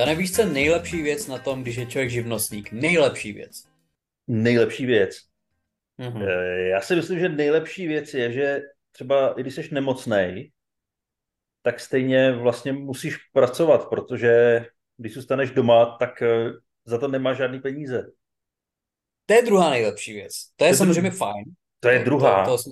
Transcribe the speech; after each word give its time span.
Dane, 0.00 0.14
víš, 0.14 0.32
co 0.36 0.46
nejlepší 0.46 1.02
věc 1.02 1.26
na 1.26 1.38
tom, 1.38 1.62
když 1.62 1.76
je 1.76 1.86
člověk 1.86 2.10
živnostník? 2.10 2.72
Nejlepší 2.72 3.32
věc. 3.32 3.64
Nejlepší 4.26 4.86
věc. 4.86 5.20
Mm-hmm. 5.98 6.22
Já 6.70 6.80
si 6.80 6.96
myslím, 6.96 7.18
že 7.18 7.28
nejlepší 7.28 7.86
věc 7.86 8.14
je, 8.14 8.32
že 8.32 8.60
třeba 8.92 9.38
i 9.38 9.40
když 9.40 9.54
jsi 9.54 9.74
nemocný, 9.74 10.50
tak 11.62 11.80
stejně 11.80 12.32
vlastně 12.32 12.72
musíš 12.72 13.16
pracovat, 13.32 13.88
protože 13.88 14.64
když 14.96 15.14
zůstaneš 15.14 15.50
doma, 15.50 15.96
tak 15.98 16.22
eh, 16.22 16.50
za 16.84 16.98
to 16.98 17.08
nemáš 17.08 17.36
žádný 17.36 17.60
peníze. 17.60 18.10
To 19.26 19.34
je 19.34 19.42
druhá 19.42 19.70
nejlepší 19.70 20.12
věc. 20.12 20.32
To 20.56 20.64
je 20.64 20.70
to 20.70 20.76
samozřejmě 20.76 21.10
dru... 21.10 21.18
fajn. 21.18 21.44
To 21.80 21.88
je 21.88 22.04
druhá. 22.04 22.44
To, 22.44 22.56
to, 22.56 22.70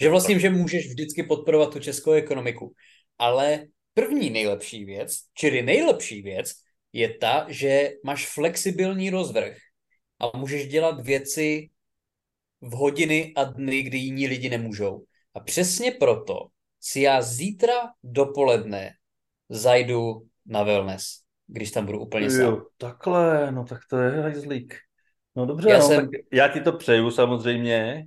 že 0.00 0.10
vlastně, 0.10 0.38
že 0.38 0.50
můžeš 0.50 0.88
vždycky 0.88 1.22
podporovat 1.22 1.72
tu 1.72 1.80
českou 1.80 2.12
ekonomiku. 2.12 2.74
Ale 3.18 3.66
první 3.96 4.30
nejlepší 4.30 4.84
věc, 4.84 5.16
čili 5.34 5.62
nejlepší 5.62 6.22
věc, 6.22 6.52
je 6.92 7.14
ta, 7.14 7.46
že 7.48 7.90
máš 8.04 8.28
flexibilní 8.28 9.10
rozvrh 9.10 9.56
a 10.20 10.36
můžeš 10.36 10.68
dělat 10.68 11.00
věci 11.00 11.70
v 12.60 12.72
hodiny 12.72 13.32
a 13.36 13.44
dny, 13.44 13.82
kdy 13.82 13.98
jiní 13.98 14.26
lidi 14.26 14.50
nemůžou. 14.50 15.04
A 15.34 15.40
přesně 15.40 15.90
proto 15.90 16.46
si 16.80 17.00
já 17.00 17.22
zítra 17.22 17.74
dopoledne 18.02 18.90
zajdu 19.48 20.26
na 20.46 20.62
wellness, 20.62 21.04
když 21.46 21.70
tam 21.70 21.86
budu 21.86 22.00
úplně 22.00 22.30
sám. 22.30 22.40
Jo, 22.40 22.66
takhle, 22.76 23.52
no 23.52 23.64
tak 23.64 23.80
to 23.90 23.98
je 23.98 24.10
hajzlík. 24.10 24.74
No 25.36 25.46
dobře, 25.46 25.70
já, 25.70 25.78
no, 25.78 25.88
jsem... 25.88 26.00
tak 26.00 26.10
já 26.32 26.48
ti 26.48 26.60
to 26.60 26.72
přeju 26.72 27.10
samozřejmě 27.10 28.06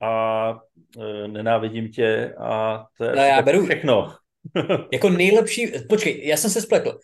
a 0.00 0.50
e, 1.00 1.28
nenávidím 1.28 1.88
tě 1.88 2.34
a 2.34 2.84
to 2.98 3.04
je 3.04 3.16
no, 3.16 3.22
já 3.22 3.42
beru, 3.42 3.64
všechno. 3.64 4.16
jako 4.92 5.08
nejlepší, 5.08 5.72
počkej, 5.88 6.26
já 6.26 6.36
jsem 6.36 6.50
se 6.50 6.62
spletl. 6.62 6.98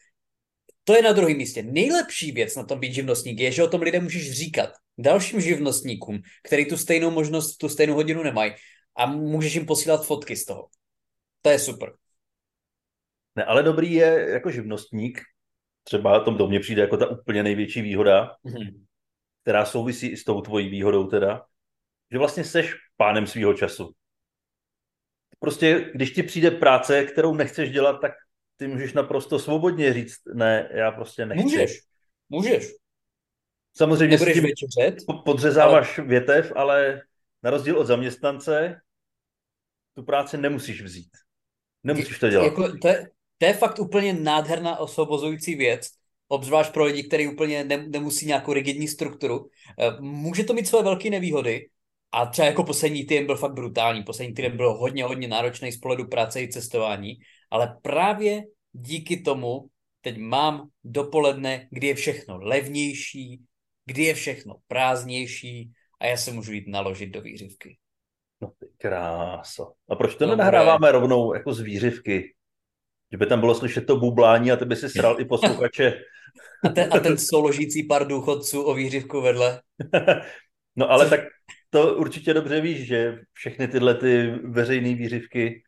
To 0.84 0.94
je 0.96 1.02
na 1.02 1.12
druhém 1.12 1.36
místě. 1.36 1.62
Nejlepší 1.62 2.32
věc 2.32 2.56
na 2.56 2.64
tom 2.64 2.80
být 2.80 2.94
živnostník 2.94 3.40
je, 3.40 3.52
že 3.52 3.62
o 3.62 3.68
tom 3.68 3.82
lidem 3.82 4.02
můžeš 4.02 4.32
říkat 4.32 4.70
dalším 4.98 5.40
živnostníkům, 5.40 6.22
který 6.42 6.68
tu 6.68 6.76
stejnou 6.76 7.10
možnost, 7.10 7.56
tu 7.56 7.68
stejnou 7.68 7.94
hodinu 7.94 8.22
nemají 8.22 8.52
a 8.96 9.06
můžeš 9.06 9.54
jim 9.54 9.66
posílat 9.66 10.06
fotky 10.06 10.36
z 10.36 10.44
toho. 10.44 10.68
To 11.42 11.50
je 11.50 11.58
super. 11.58 11.92
Ne, 13.36 13.44
ale 13.44 13.62
dobrý 13.62 13.92
je 13.92 14.26
jako 14.30 14.50
živnostník, 14.50 15.20
třeba 15.84 16.20
tom 16.20 16.36
do 16.36 16.48
mě 16.48 16.60
přijde 16.60 16.82
jako 16.82 16.96
ta 16.96 17.10
úplně 17.10 17.42
největší 17.42 17.82
výhoda, 17.82 18.36
mm-hmm. 18.44 18.84
která 19.42 19.64
souvisí 19.64 20.06
i 20.06 20.16
s 20.16 20.24
tou 20.24 20.40
tvojí 20.40 20.68
výhodou 20.68 21.06
teda, 21.06 21.42
že 22.12 22.18
vlastně 22.18 22.44
seš 22.44 22.74
pánem 22.96 23.26
svého 23.26 23.54
času. 23.54 23.92
Prostě, 25.44 25.90
když 25.94 26.10
ti 26.10 26.22
přijde 26.22 26.50
práce, 26.50 27.04
kterou 27.04 27.34
nechceš 27.34 27.70
dělat, 27.70 28.00
tak 28.00 28.12
ty 28.56 28.68
můžeš 28.68 28.92
naprosto 28.92 29.38
svobodně 29.38 29.92
říct, 29.92 30.18
ne, 30.34 30.68
já 30.74 30.90
prostě 30.90 31.26
nechci. 31.26 31.44
Můžeš, 31.44 31.80
můžeš. 32.28 32.72
Samozřejmě 33.76 34.18
si 34.18 34.32
tím 34.32 34.46
podřezáváš 35.24 35.98
ale... 35.98 36.08
větev, 36.08 36.52
ale 36.56 37.02
na 37.42 37.50
rozdíl 37.50 37.78
od 37.78 37.86
zaměstnance 37.86 38.80
tu 39.94 40.02
práci 40.02 40.36
nemusíš 40.36 40.82
vzít. 40.82 41.10
Nemusíš 41.82 42.18
to 42.18 42.28
dělat. 42.28 42.44
Jako, 42.44 42.78
to, 42.82 42.88
je, 42.88 43.10
to 43.38 43.46
je 43.46 43.52
fakt 43.52 43.78
úplně 43.78 44.12
nádherná 44.12 44.78
osvobozující 44.78 45.54
věc, 45.54 45.90
obzvlášť 46.28 46.72
pro 46.72 46.84
lidi, 46.84 47.02
kteří 47.02 47.28
úplně 47.28 47.64
ne, 47.64 47.76
nemusí 47.76 48.26
nějakou 48.26 48.52
rigidní 48.52 48.88
strukturu. 48.88 49.50
Eh, 49.80 50.00
může 50.00 50.44
to 50.44 50.54
mít 50.54 50.68
své 50.68 50.82
velké 50.82 51.10
nevýhody, 51.10 51.68
a 52.14 52.26
třeba 52.26 52.46
jako 52.46 52.64
poslední 52.64 53.04
týden 53.04 53.26
byl 53.26 53.36
fakt 53.36 53.52
brutální. 53.52 54.02
Poslední 54.02 54.34
týden 54.34 54.56
byl 54.56 54.74
hodně, 54.74 55.04
hodně 55.04 55.28
náročný 55.28 55.72
z 55.72 55.80
pohledu 55.80 56.06
práce 56.06 56.42
i 56.42 56.48
cestování, 56.48 57.14
ale 57.50 57.76
právě 57.82 58.42
díky 58.72 59.20
tomu 59.20 59.66
teď 60.00 60.18
mám 60.18 60.68
dopoledne, 60.84 61.68
kdy 61.70 61.86
je 61.86 61.94
všechno 61.94 62.38
levnější, 62.38 63.42
kdy 63.86 64.02
je 64.02 64.14
všechno 64.14 64.54
prázdnější 64.66 65.70
a 66.00 66.06
já 66.06 66.16
se 66.16 66.32
můžu 66.32 66.52
jít 66.52 66.68
naložit 66.68 67.06
do 67.06 67.20
výřivky. 67.20 67.76
No 68.40 68.52
ty 68.60 68.66
kráso. 68.78 69.72
A 69.88 69.96
proč 69.96 70.14
to 70.14 70.26
no, 70.26 70.36
nenahráváme 70.36 70.92
rovnou 70.92 71.34
jako 71.34 71.52
z 71.52 71.60
výřivky? 71.60 72.34
Že 73.12 73.18
by 73.18 73.26
tam 73.26 73.40
bylo 73.40 73.54
slyšet 73.54 73.86
to 73.86 73.96
bublání 73.96 74.52
a 74.52 74.56
ty 74.56 74.64
by 74.64 74.76
si 74.76 74.88
sral 74.88 75.20
i 75.20 75.24
posluchače. 75.24 75.94
A 76.64 76.68
ten, 76.68 76.88
a 76.92 76.98
ten 76.98 77.18
souložící 77.18 77.82
pár 77.82 78.06
důchodců 78.06 78.62
o 78.62 78.74
výřivku 78.74 79.20
vedle. 79.20 79.62
no 80.76 80.90
ale 80.90 81.10
tak 81.10 81.20
to 81.74 81.94
určitě 81.94 82.34
dobře 82.34 82.60
víš, 82.60 82.86
že 82.86 83.18
všechny 83.32 83.68
tyhle 83.68 83.94
ty 83.94 84.26
veřejné 84.30 84.94
výřivky 84.94 85.62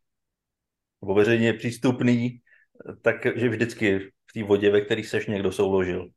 nebo 1.03 1.15
veřejně 1.15 1.53
přístupný, 1.53 2.41
takže 3.03 3.49
vždycky 3.49 3.99
v 3.99 4.33
té 4.34 4.45
vodě, 4.45 4.71
ve 4.71 4.81
které 4.81 5.05
seš 5.05 5.27
někdo 5.27 5.53
souložil. 5.53 6.09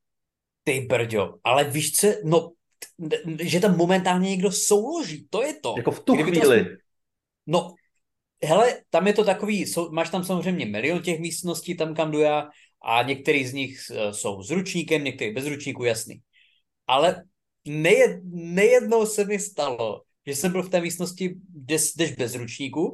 Ty 0.64 0.80
brďo, 0.90 1.36
ale 1.44 1.64
víš 1.64 1.94
co, 1.94 2.08
no, 2.24 2.52
že 3.42 3.60
tam 3.60 3.78
momentálně 3.78 4.30
někdo 4.30 4.52
souloží, 4.52 5.28
to 5.30 5.44
je 5.44 5.54
to. 5.54 5.74
Jako 5.78 5.92
v 5.92 6.00
tu 6.00 6.14
Kdyby 6.14 6.32
chvíli. 6.32 6.64
To, 6.64 6.70
no, 7.48 7.74
hele, 8.44 8.82
tam 8.90 9.08
je 9.08 9.14
to 9.14 9.24
takový, 9.24 9.66
jsou, 9.66 9.92
máš 9.92 10.10
tam 10.10 10.24
samozřejmě 10.24 10.66
milion 10.66 11.02
těch 11.02 11.20
místností, 11.20 11.78
tam 11.78 11.96
kam 11.96 12.12
jdu 12.12 12.20
já, 12.20 12.50
a 12.82 13.04
některý 13.04 13.48
z 13.48 13.54
nich 13.54 13.80
eh, 13.92 14.14
jsou 14.14 14.44
s 14.44 14.52
ručníkem, 14.52 15.04
některý 15.04 15.34
bez 15.34 15.46
ručníku, 15.46 15.84
jasný. 15.84 16.22
Ale 16.88 17.24
nejed, 17.68 18.22
nejednou 18.34 19.06
se 19.06 19.26
mi 19.26 19.40
stalo, 19.40 20.04
že 20.26 20.36
jsem 20.36 20.52
byl 20.52 20.64
v 20.64 20.70
té 20.70 20.82
místnosti, 20.82 21.36
kde 21.50 21.78
jdeš 21.96 22.12
bez 22.16 22.36
ručníku 22.36 22.94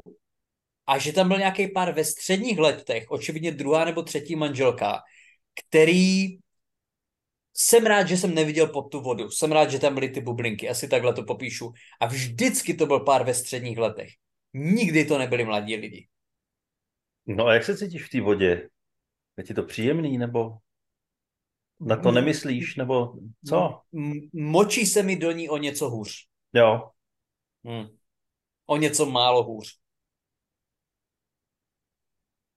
a 0.86 0.98
že 0.98 1.12
tam 1.12 1.28
byl 1.28 1.38
nějaký 1.38 1.68
pár 1.68 1.94
ve 1.94 2.04
středních 2.04 2.58
letech, 2.58 3.10
očividně 3.10 3.52
druhá 3.52 3.84
nebo 3.84 4.02
třetí 4.02 4.36
manželka, 4.36 5.00
který 5.54 6.38
jsem 7.54 7.86
rád, 7.86 8.08
že 8.08 8.16
jsem 8.16 8.34
neviděl 8.34 8.66
pod 8.66 8.82
tu 8.82 9.00
vodu. 9.00 9.30
Jsem 9.30 9.52
rád, 9.52 9.70
že 9.70 9.78
tam 9.78 9.94
byly 9.94 10.08
ty 10.08 10.20
bublinky, 10.20 10.68
asi 10.68 10.88
takhle 10.88 11.12
to 11.12 11.24
popíšu. 11.24 11.72
A 12.00 12.06
vždycky 12.06 12.74
to 12.74 12.86
byl 12.86 13.00
pár 13.00 13.24
ve 13.24 13.34
středních 13.34 13.78
letech. 13.78 14.10
Nikdy 14.54 15.04
to 15.04 15.18
nebyli 15.18 15.44
mladí 15.44 15.76
lidi. 15.76 16.08
No 17.26 17.46
a 17.46 17.54
jak 17.54 17.64
se 17.64 17.76
cítíš 17.76 18.04
v 18.04 18.08
té 18.08 18.20
vodě? 18.20 18.68
Je 19.36 19.44
ti 19.44 19.54
to 19.54 19.62
příjemný, 19.62 20.18
nebo 20.18 20.56
na 21.80 21.96
to 21.96 22.12
nemyslíš, 22.12 22.76
nebo 22.76 23.12
co? 23.48 23.80
Močí 24.32 24.86
se 24.86 25.02
mi 25.02 25.16
do 25.16 25.32
ní 25.32 25.48
o 25.48 25.56
něco 25.56 25.90
hůř. 25.90 26.26
Jo. 26.52 26.90
Hmm. 27.64 27.86
O 28.66 28.76
něco 28.76 29.06
málo 29.06 29.42
hůř. 29.42 29.78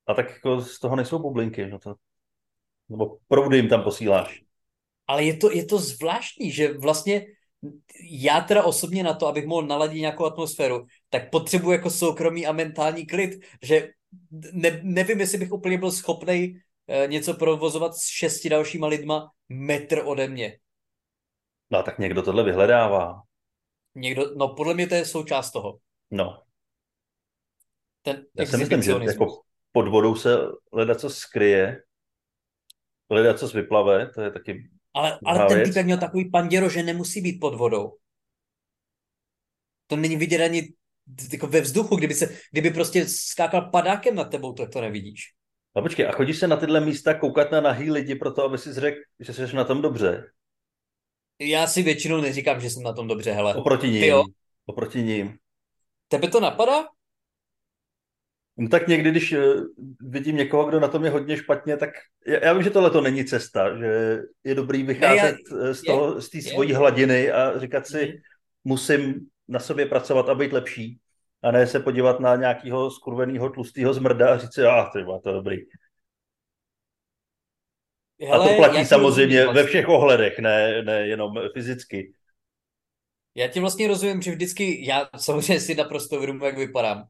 A 0.08 0.14
tak 0.14 0.30
jako 0.30 0.62
z 0.62 0.80
toho 0.80 0.96
nejsou 0.96 1.20
bublinky, 1.20 1.68
no 1.68 1.80
to... 1.80 1.96
Nebo 2.90 3.18
proudy 3.28 3.58
jim 3.58 3.70
tam 3.70 3.84
posíláš. 3.84 4.44
Ale 5.08 5.24
je 5.24 5.38
to, 5.38 5.52
je 5.52 5.66
to 5.66 5.78
zvláštní, 5.78 6.52
že 6.52 6.78
vlastně 6.78 7.26
já 8.12 8.42
teda 8.42 8.64
osobně 8.64 9.04
na 9.04 9.14
to, 9.14 9.28
abych 9.28 9.46
mohl 9.46 9.68
naladit 9.68 10.00
nějakou 10.00 10.26
atmosféru, 10.26 10.86
tak 11.10 11.30
potřebuji 11.30 11.72
jako 11.72 11.90
soukromý 11.90 12.46
a 12.46 12.52
mentální 12.52 13.06
klid, 13.06 13.46
že 13.64 13.90
ne, 14.32 14.80
nevím, 14.84 15.20
jestli 15.20 15.38
bych 15.38 15.52
úplně 15.52 15.78
byl 15.78 15.92
schopný 15.92 16.60
něco 17.06 17.34
provozovat 17.34 17.96
s 17.96 18.08
šesti 18.08 18.50
dalšíma 18.50 18.88
lidma 18.88 19.32
metr 19.50 20.02
ode 20.06 20.28
mě. 20.28 20.60
No 21.70 21.84
tak 21.84 22.00
někdo 22.00 22.22
tohle 22.22 22.44
vyhledává. 22.44 23.22
Někdo, 23.96 24.36
no 24.36 24.48
podle 24.48 24.74
mě 24.74 24.88
to 24.88 24.96
je 24.96 25.06
součást 25.06 25.52
toho. 25.52 25.80
No. 26.12 26.44
Ten 28.02 28.26
Já 28.36 28.46
si 28.46 28.58
myslím, 28.58 28.82
že 28.82 28.92
jako 28.92 29.42
pod 29.72 29.88
vodou 29.88 30.16
se 30.16 30.38
leda 30.72 30.96
co 30.96 31.10
skryje, 31.10 31.84
leda 33.10 33.34
co 33.34 33.48
vyplave, 33.48 34.10
to 34.10 34.22
je 34.22 34.32
taky 34.32 34.70
Ale, 34.94 35.20
ale 35.26 35.48
ten 35.48 35.74
typ 35.74 35.84
měl 35.84 35.98
takový 35.98 36.32
panděro, 36.32 36.70
že 36.70 36.84
nemusí 36.84 37.22
být 37.22 37.40
pod 37.40 37.56
vodou. 37.56 37.98
To 39.88 39.96
není 39.96 40.16
vidět 40.16 40.44
ani 40.44 40.74
jako 41.32 41.48
ve 41.48 41.62
vzduchu, 41.62 41.96
kdyby, 41.96 42.14
se, 42.14 42.38
kdyby 42.52 42.72
prostě 42.72 43.06
skákal 43.08 43.70
padákem 43.72 44.16
nad 44.16 44.26
tebou, 44.26 44.54
tak 44.54 44.70
to 44.70 44.82
nevidíš. 44.82 45.39
A 45.76 45.82
počkej, 45.82 46.08
a 46.08 46.12
chodíš 46.12 46.38
se 46.38 46.48
na 46.48 46.56
tyhle 46.56 46.80
místa 46.80 47.14
koukat 47.14 47.52
na 47.52 47.62
nahý 47.62 47.92
lidi 47.92 48.16
proto, 48.16 48.44
aby 48.44 48.58
si 48.58 48.74
řekl, 48.74 48.98
že 49.20 49.34
jsi 49.34 49.56
na 49.56 49.64
tom 49.64 49.82
dobře? 49.82 50.32
Já 51.40 51.68
si 51.68 51.84
většinou 51.84 52.22
neříkám, 52.22 52.62
že 52.62 52.70
jsem 52.70 52.84
na 52.84 52.94
tom 52.94 53.08
dobře, 53.08 53.32
hele. 53.32 53.56
Oproti 53.56 53.90
ním. 53.90 54.04
jo? 54.04 54.24
Oproti 54.66 55.04
ním. 55.04 55.38
Tebe 56.08 56.28
to 56.28 56.40
napadá? 56.40 56.86
No 58.58 58.70
tak 58.70 58.88
někdy, 58.88 59.12
když 59.12 59.34
eh, 59.34 59.40
vidím 60.02 60.36
někoho, 60.36 60.66
kdo 60.66 60.80
na 60.80 60.88
tom 60.88 61.06
je 61.06 61.12
hodně 61.12 61.38
špatně, 61.38 61.78
tak 61.78 61.90
já, 62.28 62.46
já 62.46 62.54
vím, 62.54 62.64
že 62.64 62.70
tohle 62.70 62.90
to 62.90 63.02
není 63.02 63.26
cesta, 63.26 63.78
že 63.78 64.20
je 64.44 64.56
dobrý 64.56 64.84
vycházet 64.84 65.36
ne, 65.52 65.68
já, 65.68 65.74
z 65.74 65.82
toho, 65.82 66.22
z 66.22 66.30
té 66.30 66.42
svojí 66.42 66.74
hladiny 66.74 67.32
a 67.32 67.60
říkat 67.60 67.88
si, 67.88 68.06
mm. 68.06 68.14
musím 68.64 69.28
na 69.48 69.60
sobě 69.60 69.86
pracovat 69.86 70.30
a 70.30 70.36
být 70.36 70.54
lepší 70.54 71.00
a 71.44 71.52
ne 71.52 71.68
se 71.68 71.80
podívat 71.80 72.20
na 72.20 72.36
nějakého 72.36 72.92
skurveného 72.92 73.50
tlustého 73.50 73.94
zmrda 73.94 74.34
a 74.34 74.38
říct 74.38 74.54
si, 74.54 74.62
a 74.62 74.82
ah, 74.82 74.90
to 75.24 75.30
je 75.30 75.36
dobrý. 75.36 75.58
Hele, 78.22 78.46
a 78.46 78.50
to 78.50 78.56
platí 78.56 78.86
samozřejmě 78.86 79.44
vlastně. 79.44 79.64
ve 79.64 79.68
všech 79.68 79.88
ohledech, 79.88 80.40
ne, 80.40 80.84
ne 80.84 81.08
jenom 81.08 81.34
fyzicky. 81.54 82.14
Já 83.36 83.48
ti 83.48 83.60
vlastně 83.60 83.88
rozumím, 83.88 84.22
že 84.22 84.32
vždycky, 84.32 84.86
já 84.86 85.10
samozřejmě 85.18 85.60
si 85.60 85.76
naprosto 85.76 86.16
uvědomuji, 86.16 86.46
jak 86.46 86.58
vypadám, 86.58 87.08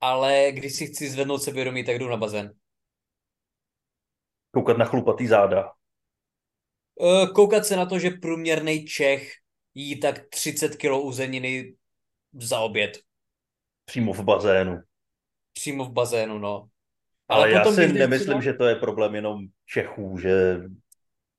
ale 0.00 0.52
když 0.52 0.74
si 0.74 0.86
chci 0.86 1.10
zvednout 1.10 1.42
sebevědomí, 1.42 1.84
tak 1.84 1.98
jdu 1.98 2.08
na 2.08 2.16
bazén. 2.16 2.54
Koukat 4.50 4.78
na 4.78 4.84
chlupatý 4.84 5.26
záda. 5.26 5.72
Eh, 7.00 7.26
koukat 7.26 7.66
se 7.66 7.76
na 7.76 7.86
to, 7.86 7.98
že 7.98 8.10
průměrný 8.10 8.84
Čech 8.84 9.32
jí 9.74 10.00
tak 10.00 10.28
30 10.28 10.76
kg 10.76 10.90
uzeniny 11.02 11.74
za 12.32 12.60
oběd. 12.60 12.98
Přímo 13.92 14.12
v 14.12 14.24
bazénu. 14.24 14.80
Přímo 15.52 15.84
v 15.84 15.92
bazénu, 15.92 16.38
no. 16.38 16.68
Ale, 17.28 17.42
Ale 17.44 17.50
já 17.50 17.64
si 17.64 17.92
nemyslím, 17.92 18.26
třeba... 18.26 18.40
že 18.40 18.52
to 18.52 18.64
je 18.64 18.76
problém 18.76 19.14
jenom 19.14 19.38
Čechů, 19.66 20.18
že 20.18 20.60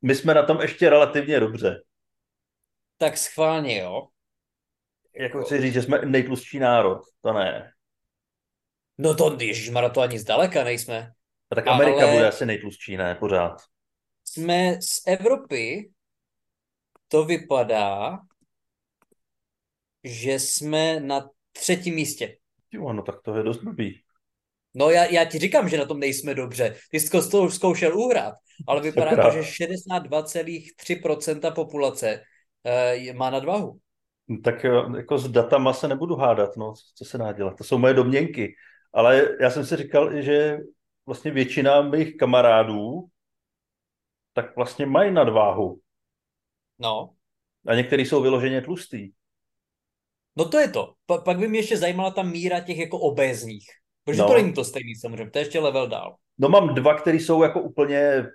my 0.01 0.15
jsme 0.15 0.33
na 0.33 0.45
tom 0.45 0.61
ještě 0.61 0.89
relativně 0.89 1.39
dobře. 1.39 1.83
Tak 2.97 3.17
schválně, 3.17 3.79
jo. 3.79 4.07
Jako 5.15 5.43
chci 5.43 5.61
říct, 5.61 5.73
že 5.73 5.81
jsme 5.81 6.05
nejtlustší 6.05 6.59
národ, 6.59 7.01
to 7.21 7.33
ne. 7.33 7.71
No 8.97 9.15
to, 9.15 9.37
ježišmara, 9.39 9.89
to 9.89 10.01
ani 10.01 10.19
zdaleka 10.19 10.63
nejsme. 10.63 11.11
A 11.49 11.55
tak 11.55 11.67
Amerika 11.67 12.03
Ale... 12.03 12.11
bude 12.11 12.27
asi 12.27 12.45
nejtlustší, 12.45 12.97
ne, 12.97 13.15
pořád. 13.15 13.61
Jsme 14.25 14.81
z 14.81 15.01
Evropy, 15.07 15.91
to 17.07 17.25
vypadá, 17.25 18.19
že 20.03 20.31
jsme 20.31 20.99
na 20.99 21.29
třetím 21.51 21.95
místě. 21.95 22.37
Jo, 22.73 22.93
no 22.93 23.01
tak 23.01 23.21
to 23.21 23.35
je 23.35 23.43
dost 23.43 23.63
blbý. 23.63 24.01
No 24.75 24.89
já, 24.89 25.05
já 25.05 25.25
ti 25.25 25.39
říkám, 25.39 25.69
že 25.69 25.77
na 25.77 25.85
tom 25.85 25.99
nejsme 25.99 26.35
dobře. 26.35 26.75
Ty 26.91 26.99
jsi 26.99 27.29
to 27.31 27.49
zkoušel 27.49 27.97
uhrát, 27.97 28.35
ale 28.67 28.81
vypadá 28.81 29.23
to, 29.23 29.31
že 29.31 29.65
62,3% 29.65 31.53
populace 31.53 32.23
uh, 33.09 33.15
má 33.15 33.29
nadvahu. 33.29 33.79
No 34.27 34.37
tak 34.43 34.65
jako 34.97 35.17
s 35.17 35.27
datama 35.27 35.73
se 35.73 35.87
nebudu 35.87 36.15
hádat, 36.15 36.57
no, 36.57 36.73
co 36.95 37.05
se 37.05 37.17
dá 37.17 37.31
dělat. 37.31 37.57
To 37.57 37.63
jsou 37.63 37.77
moje 37.77 37.93
domněnky. 37.93 38.53
Ale 38.93 39.29
já 39.41 39.49
jsem 39.49 39.65
si 39.65 39.75
říkal, 39.75 40.21
že 40.21 40.57
vlastně 41.05 41.31
většina 41.31 41.81
mých 41.81 42.17
kamarádů 42.17 43.05
tak 44.33 44.55
vlastně 44.55 44.85
mají 44.85 45.11
nadváhu. 45.11 45.79
No. 46.79 47.09
A 47.67 47.75
některý 47.75 48.05
jsou 48.05 48.21
vyloženě 48.21 48.61
tlustý. 48.61 49.11
No 50.35 50.49
to 50.49 50.59
je 50.59 50.69
to. 50.69 50.93
Pa, 51.05 51.17
pak 51.17 51.37
by 51.37 51.47
mě 51.47 51.59
ještě 51.59 51.77
zajímala 51.77 52.11
ta 52.11 52.23
míra 52.23 52.59
těch 52.59 52.77
jako 52.77 52.99
obézních. 52.99 53.65
Protože 54.03 54.21
no. 54.21 54.27
to 54.27 54.33
není 54.33 54.53
to 54.53 54.63
stejný 54.63 54.95
samozřejmě, 54.95 55.31
to 55.31 55.39
je 55.39 55.45
ještě 55.45 55.59
level 55.59 55.87
dál. 55.87 56.15
No 56.37 56.49
mám 56.49 56.75
dva, 56.75 56.93
které 56.93 57.17
jsou 57.17 57.43
jako 57.43 57.61
úplně, 57.61 58.25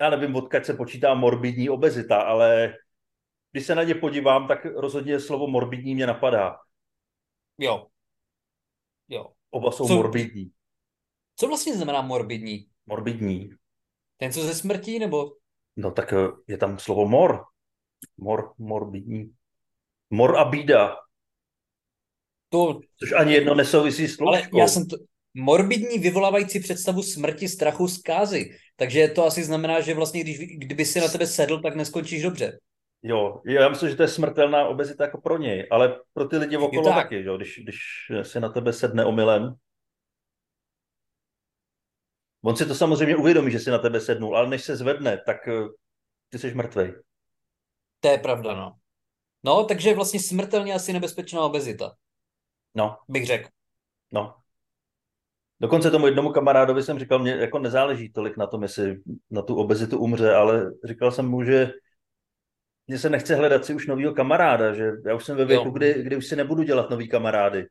já 0.00 0.10
nevím, 0.10 0.36
odkud 0.36 0.66
se 0.66 0.74
počítá 0.74 1.14
morbidní 1.14 1.68
obezita, 1.68 2.16
ale 2.16 2.74
když 3.52 3.66
se 3.66 3.74
na 3.74 3.82
ně 3.82 3.94
podívám, 3.94 4.48
tak 4.48 4.64
rozhodně 4.64 5.20
slovo 5.20 5.46
morbidní 5.46 5.94
mě 5.94 6.06
napadá. 6.06 6.56
Jo. 7.58 7.86
Jo. 9.08 9.32
Oba 9.50 9.70
jsou 9.70 9.88
co, 9.88 9.94
morbidní. 9.94 10.50
Co 11.36 11.48
vlastně 11.48 11.76
znamená 11.76 12.02
morbidní? 12.02 12.66
Morbidní. 12.86 13.50
Ten, 14.16 14.32
co 14.32 14.42
ze 14.42 14.54
smrtí, 14.54 14.98
nebo? 14.98 15.32
No 15.76 15.90
tak 15.90 16.12
eh, 16.12 16.28
je 16.48 16.58
tam 16.58 16.78
slovo 16.78 17.08
mor. 17.08 17.44
Mor, 18.16 18.54
morbidní. 18.58 19.34
Mor 20.10 20.38
a 20.38 20.44
bída. 20.44 20.96
To... 22.48 22.80
Což 22.98 23.12
ani 23.12 23.32
jedno 23.32 23.54
nesouvisí 23.54 24.08
s 24.08 24.20
Ale 24.20 24.48
já 24.58 24.68
jsem 24.68 24.86
to... 24.86 24.96
Morbidní 25.34 25.98
vyvolávající 25.98 26.60
představu 26.60 27.02
smrti, 27.02 27.48
strachu, 27.48 27.88
zkázy. 27.88 28.58
Takže 28.76 29.08
to 29.08 29.24
asi 29.24 29.44
znamená, 29.44 29.80
že 29.80 29.94
vlastně, 29.94 30.20
když, 30.20 30.38
kdyby 30.38 30.84
si 30.84 31.00
na 31.00 31.08
tebe 31.08 31.26
sedl, 31.26 31.60
tak 31.60 31.76
neskončíš 31.76 32.22
dobře. 32.22 32.58
Jo, 33.02 33.40
já 33.46 33.68
myslím, 33.68 33.90
že 33.90 33.96
to 33.96 34.02
je 34.02 34.08
smrtelná 34.08 34.68
obezita 34.68 35.04
jako 35.04 35.20
pro 35.20 35.38
něj, 35.38 35.68
ale 35.70 36.00
pro 36.12 36.28
ty 36.28 36.36
lidi 36.36 36.56
okolo 36.56 36.84
tak. 36.84 36.94
taky, 36.94 37.24
jo? 37.24 37.36
Když, 37.36 37.60
když 37.62 37.78
si 38.22 38.40
na 38.40 38.48
tebe 38.48 38.72
sedne 38.72 39.04
omylem. 39.04 39.54
On 42.44 42.56
si 42.56 42.66
to 42.66 42.74
samozřejmě 42.74 43.16
uvědomí, 43.16 43.50
že 43.50 43.58
si 43.58 43.70
na 43.70 43.78
tebe 43.78 44.00
sednul, 44.00 44.36
ale 44.36 44.48
než 44.48 44.64
se 44.64 44.76
zvedne, 44.76 45.22
tak 45.26 45.48
eh, 45.48 45.68
ty 46.28 46.38
jsi 46.38 46.54
mrtvej. 46.54 46.94
To 48.00 48.08
je 48.08 48.18
pravda, 48.18 48.54
no. 48.54 48.76
No, 49.46 49.64
takže 49.64 49.94
vlastně 49.94 50.20
smrtelně 50.20 50.74
asi 50.74 50.92
nebezpečná 50.92 51.42
obezita. 51.42 51.96
No. 52.74 52.98
Bych 53.08 53.26
řekl. 53.26 53.48
No. 54.12 54.34
Dokonce 55.60 55.90
tomu 55.90 56.06
jednomu 56.06 56.32
kamarádovi 56.32 56.82
jsem 56.82 56.98
říkal, 56.98 57.18
mě 57.18 57.30
jako 57.30 57.58
nezáleží 57.58 58.12
tolik 58.12 58.36
na 58.36 58.46
tom, 58.46 58.62
jestli 58.62 59.02
na 59.30 59.42
tu 59.42 59.56
obezitu 59.56 59.98
umře, 59.98 60.34
ale 60.34 60.70
říkal 60.84 61.12
jsem 61.12 61.28
mu, 61.28 61.44
že 61.44 61.72
mně 62.86 62.98
se 62.98 63.10
nechce 63.10 63.34
hledat 63.34 63.64
si 63.64 63.74
už 63.74 63.86
novýho 63.86 64.14
kamaráda, 64.14 64.74
že 64.74 64.90
já 65.06 65.14
už 65.14 65.24
jsem 65.24 65.36
ve 65.36 65.44
věku, 65.44 65.70
kdy, 65.70 66.02
kdy 66.02 66.16
už 66.16 66.26
si 66.26 66.36
nebudu 66.36 66.62
dělat 66.62 66.90
nový 66.90 67.08
kamarády. 67.08 67.66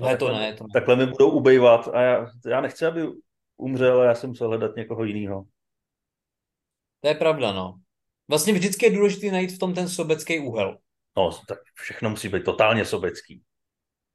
No, 0.00 0.08
ne, 0.08 0.16
to 0.16 0.28
ne, 0.28 0.54
to 0.54 0.64
ne. 0.64 0.68
Takhle 0.72 0.96
mi 0.96 1.06
budou 1.06 1.30
ubejvat 1.30 1.88
a 1.88 2.00
já, 2.00 2.26
já 2.46 2.60
nechci, 2.60 2.86
aby 2.86 3.08
umřel 3.56 4.00
a 4.00 4.04
já 4.04 4.14
jsem 4.14 4.30
musel 4.30 4.48
hledat 4.48 4.76
někoho 4.76 5.04
jiného. 5.04 5.44
To 7.00 7.08
je 7.08 7.14
pravda, 7.14 7.52
no. 7.52 7.83
Vlastně 8.28 8.52
vždycky 8.52 8.86
je 8.86 8.92
důležité 8.92 9.30
najít 9.30 9.52
v 9.52 9.58
tom 9.58 9.74
ten 9.74 9.88
sobecký 9.88 10.38
úhel. 10.38 10.78
No, 11.16 11.30
tak 11.48 11.58
všechno 11.74 12.10
musí 12.10 12.28
být 12.28 12.44
totálně 12.44 12.84
sobecký. 12.84 13.42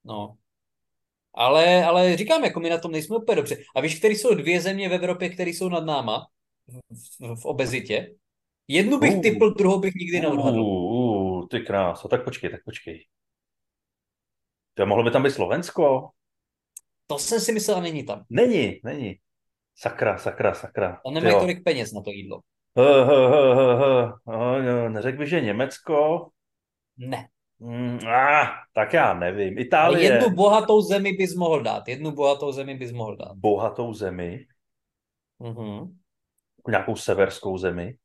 No. 0.06 0.36
Ale, 1.34 1.86
ale 1.86 2.18
říkám, 2.18 2.44
jako 2.44 2.60
my 2.60 2.70
na 2.70 2.78
tom 2.78 2.92
nejsme 2.92 3.18
úplně 3.18 3.36
dobře. 3.36 3.58
A 3.76 3.82
víš, 3.82 4.00
které 4.00 4.14
jsou 4.14 4.36
dvě 4.36 4.62
země 4.62 4.90
v 4.90 4.94
Evropě, 4.94 5.30
které 5.30 5.50
jsou 5.50 5.70
nad 5.70 5.86
náma 5.86 6.28
v, 6.68 6.80
v, 7.20 7.42
v 7.42 7.46
obezitě? 7.46 8.16
Jednu 8.68 9.00
bych 9.00 9.16
uh, 9.16 9.22
typl, 9.22 9.54
druhou 9.54 9.80
bych 9.80 9.94
nikdy 9.96 10.20
neodhadl. 10.20 10.62
Uh, 10.62 10.94
uh, 10.94 11.48
ty 11.48 11.60
krása, 11.60 12.08
tak 12.08 12.24
počkej, 12.24 12.50
tak 12.50 12.64
počkej. 12.66 13.08
To 14.74 14.86
mohlo 14.86 15.04
by 15.04 15.12
tam 15.12 15.24
být 15.24 15.32
Slovensko? 15.32 16.10
To 17.08 17.20
jsem 17.20 17.40
si 17.40 17.52
myslel, 17.52 17.78
a 17.78 17.82
není 17.82 18.06
tam. 18.06 18.26
Není, 18.30 18.80
není. 18.84 19.20
Sakra, 19.76 20.18
sakra, 20.18 20.54
sakra. 20.54 21.02
A 21.06 21.12
nemají 21.12 21.36
tolik 21.36 21.64
peněz 21.64 21.94
na 21.94 22.02
to 22.02 22.10
jídlo. 22.10 22.42
Uh, 22.80 24.12
uh. 24.26 24.90
Neřekl 24.90 25.18
bych, 25.18 25.30
že 25.30 25.42
Německo? 25.42 26.28
Ne. 26.98 27.28
Mm, 27.60 28.00
ah, 28.08 28.48
tak 28.74 28.94
já 28.94 29.14
nevím. 29.14 29.58
Itálie. 29.58 30.04
jednu 30.04 30.30
bohatou 30.30 30.82
zemi 30.82 31.14
bys 31.14 31.36
mohl 31.36 31.62
dát. 31.62 31.88
Jednu 31.88 32.12
bohatou 32.12 32.52
zemi 32.52 32.76
bys 32.76 32.92
mohl 32.92 33.16
dát. 33.16 33.36
Bohatou 33.36 33.94
zemi? 33.94 34.46
Uh-huh. 35.42 35.96
Nějakou 36.68 36.96
severskou 36.96 37.58
zemi? 37.58 37.96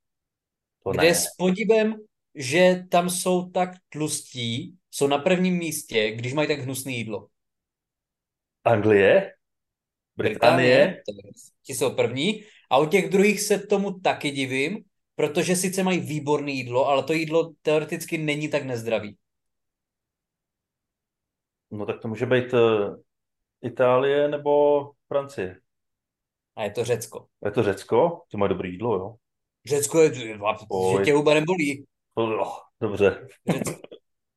To 0.83 0.91
Kde 0.91 1.07
ne. 1.07 1.15
s 1.15 1.25
podívem, 1.37 1.95
že 2.35 2.83
tam 2.89 3.09
jsou 3.09 3.49
tak 3.49 3.69
tlustí, 3.89 4.77
jsou 4.91 5.07
na 5.07 5.17
prvním 5.17 5.57
místě, 5.57 6.11
když 6.11 6.33
mají 6.33 6.47
tak 6.47 6.59
hnusné 6.59 6.91
jídlo. 6.91 7.27
Anglie? 8.63 9.34
Británie? 10.17 10.87
Británie 10.87 11.31
ti 11.63 11.73
jsou 11.73 11.95
první. 11.95 12.43
A 12.69 12.77
u 12.77 12.85
těch 12.85 13.09
druhých 13.09 13.41
se 13.41 13.59
tomu 13.59 13.99
taky 13.99 14.31
divím, 14.31 14.83
protože 15.15 15.55
sice 15.55 15.83
mají 15.83 15.99
výborné 15.99 16.51
jídlo, 16.51 16.87
ale 16.87 17.03
to 17.03 17.13
jídlo 17.13 17.53
teoreticky 17.61 18.17
není 18.17 18.47
tak 18.49 18.63
nezdravý. 18.63 19.17
No 21.71 21.85
tak 21.85 22.01
to 22.01 22.07
může 22.07 22.25
být 22.25 22.53
uh, 22.53 22.95
Itálie 23.61 24.27
nebo 24.27 24.81
Francie. 25.07 25.59
A 26.55 26.63
je 26.63 26.71
to 26.71 26.83
Řecko. 26.83 27.27
Je 27.45 27.51
to 27.51 27.63
Řecko? 27.63 28.21
To 28.27 28.37
má 28.37 28.47
dobré 28.47 28.69
jídlo, 28.69 28.95
jo? 28.95 29.15
Řecko 29.65 30.01
je, 30.01 30.13
že 30.13 30.33
tě 31.05 31.13
huba 31.13 31.33
nebolí. 31.33 31.85
Oh, 32.13 32.57
dobře. 32.81 33.27
Řecko, 33.47 33.81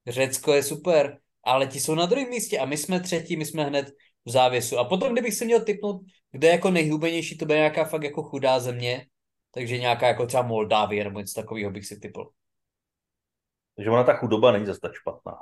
Řecko 0.06 0.52
je 0.54 0.62
super, 0.62 1.18
ale 1.44 1.66
ti 1.66 1.80
jsou 1.80 1.94
na 1.94 2.06
druhém 2.06 2.28
místě 2.28 2.58
a 2.58 2.64
my 2.64 2.76
jsme 2.76 3.00
třetí, 3.00 3.36
my 3.36 3.44
jsme 3.44 3.64
hned 3.64 3.92
v 4.24 4.30
závěsu. 4.30 4.78
A 4.78 4.84
potom, 4.84 5.12
kdybych 5.12 5.34
si 5.34 5.44
měl 5.44 5.64
typnout, 5.64 6.02
kde 6.30 6.48
je 6.48 6.52
jako 6.52 6.70
nejhubenější, 6.70 7.38
to 7.38 7.44
bude 7.44 7.58
nějaká 7.58 7.84
fakt 7.84 8.02
jako 8.02 8.22
chudá 8.22 8.60
země, 8.60 9.06
takže 9.50 9.78
nějaká 9.78 10.08
jako 10.08 10.26
třeba 10.26 10.42
Moldávie 10.42 11.04
nebo 11.04 11.20
něco 11.20 11.40
takového 11.40 11.70
bych 11.70 11.86
si 11.86 12.00
typl. 12.00 12.30
Takže 13.76 13.90
ona 13.90 14.04
ta 14.04 14.14
chudoba 14.14 14.52
není 14.52 14.66
zase 14.66 14.80
tak 14.80 14.94
špatná. 14.94 15.36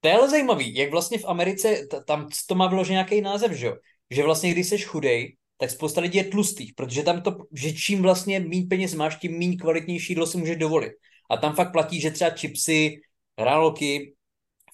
To 0.00 0.08
je 0.08 0.14
ale 0.14 0.30
zajímavý, 0.30 0.74
jak 0.74 0.90
vlastně 0.90 1.18
v 1.18 1.24
Americe, 1.24 1.86
tam 2.06 2.28
to 2.48 2.54
má 2.54 2.66
vložený 2.66 2.92
nějaký 2.92 3.20
název, 3.20 3.52
že 3.52 3.66
jo? 3.66 3.76
Že 4.10 4.22
vlastně, 4.22 4.50
když 4.50 4.68
jsi 4.68 4.78
chudej, 4.78 5.36
tak 5.58 5.70
spousta 5.70 6.00
lidí 6.00 6.18
je 6.18 6.24
tlustých, 6.24 6.74
protože 6.74 7.02
tam 7.02 7.22
to, 7.22 7.36
že 7.52 7.72
čím 7.72 8.02
vlastně 8.02 8.40
méně 8.40 8.66
peněz 8.70 8.94
máš, 8.94 9.16
tím 9.16 9.38
méně 9.38 9.56
kvalitnější 9.56 10.12
jídlo 10.12 10.26
si 10.26 10.38
můžeš 10.38 10.56
dovolit. 10.56 10.92
A 11.30 11.36
tam 11.36 11.54
fakt 11.54 11.72
platí, 11.72 12.00
že 12.00 12.10
třeba 12.10 12.30
chipsy, 12.30 13.00
hranolky, 13.38 14.14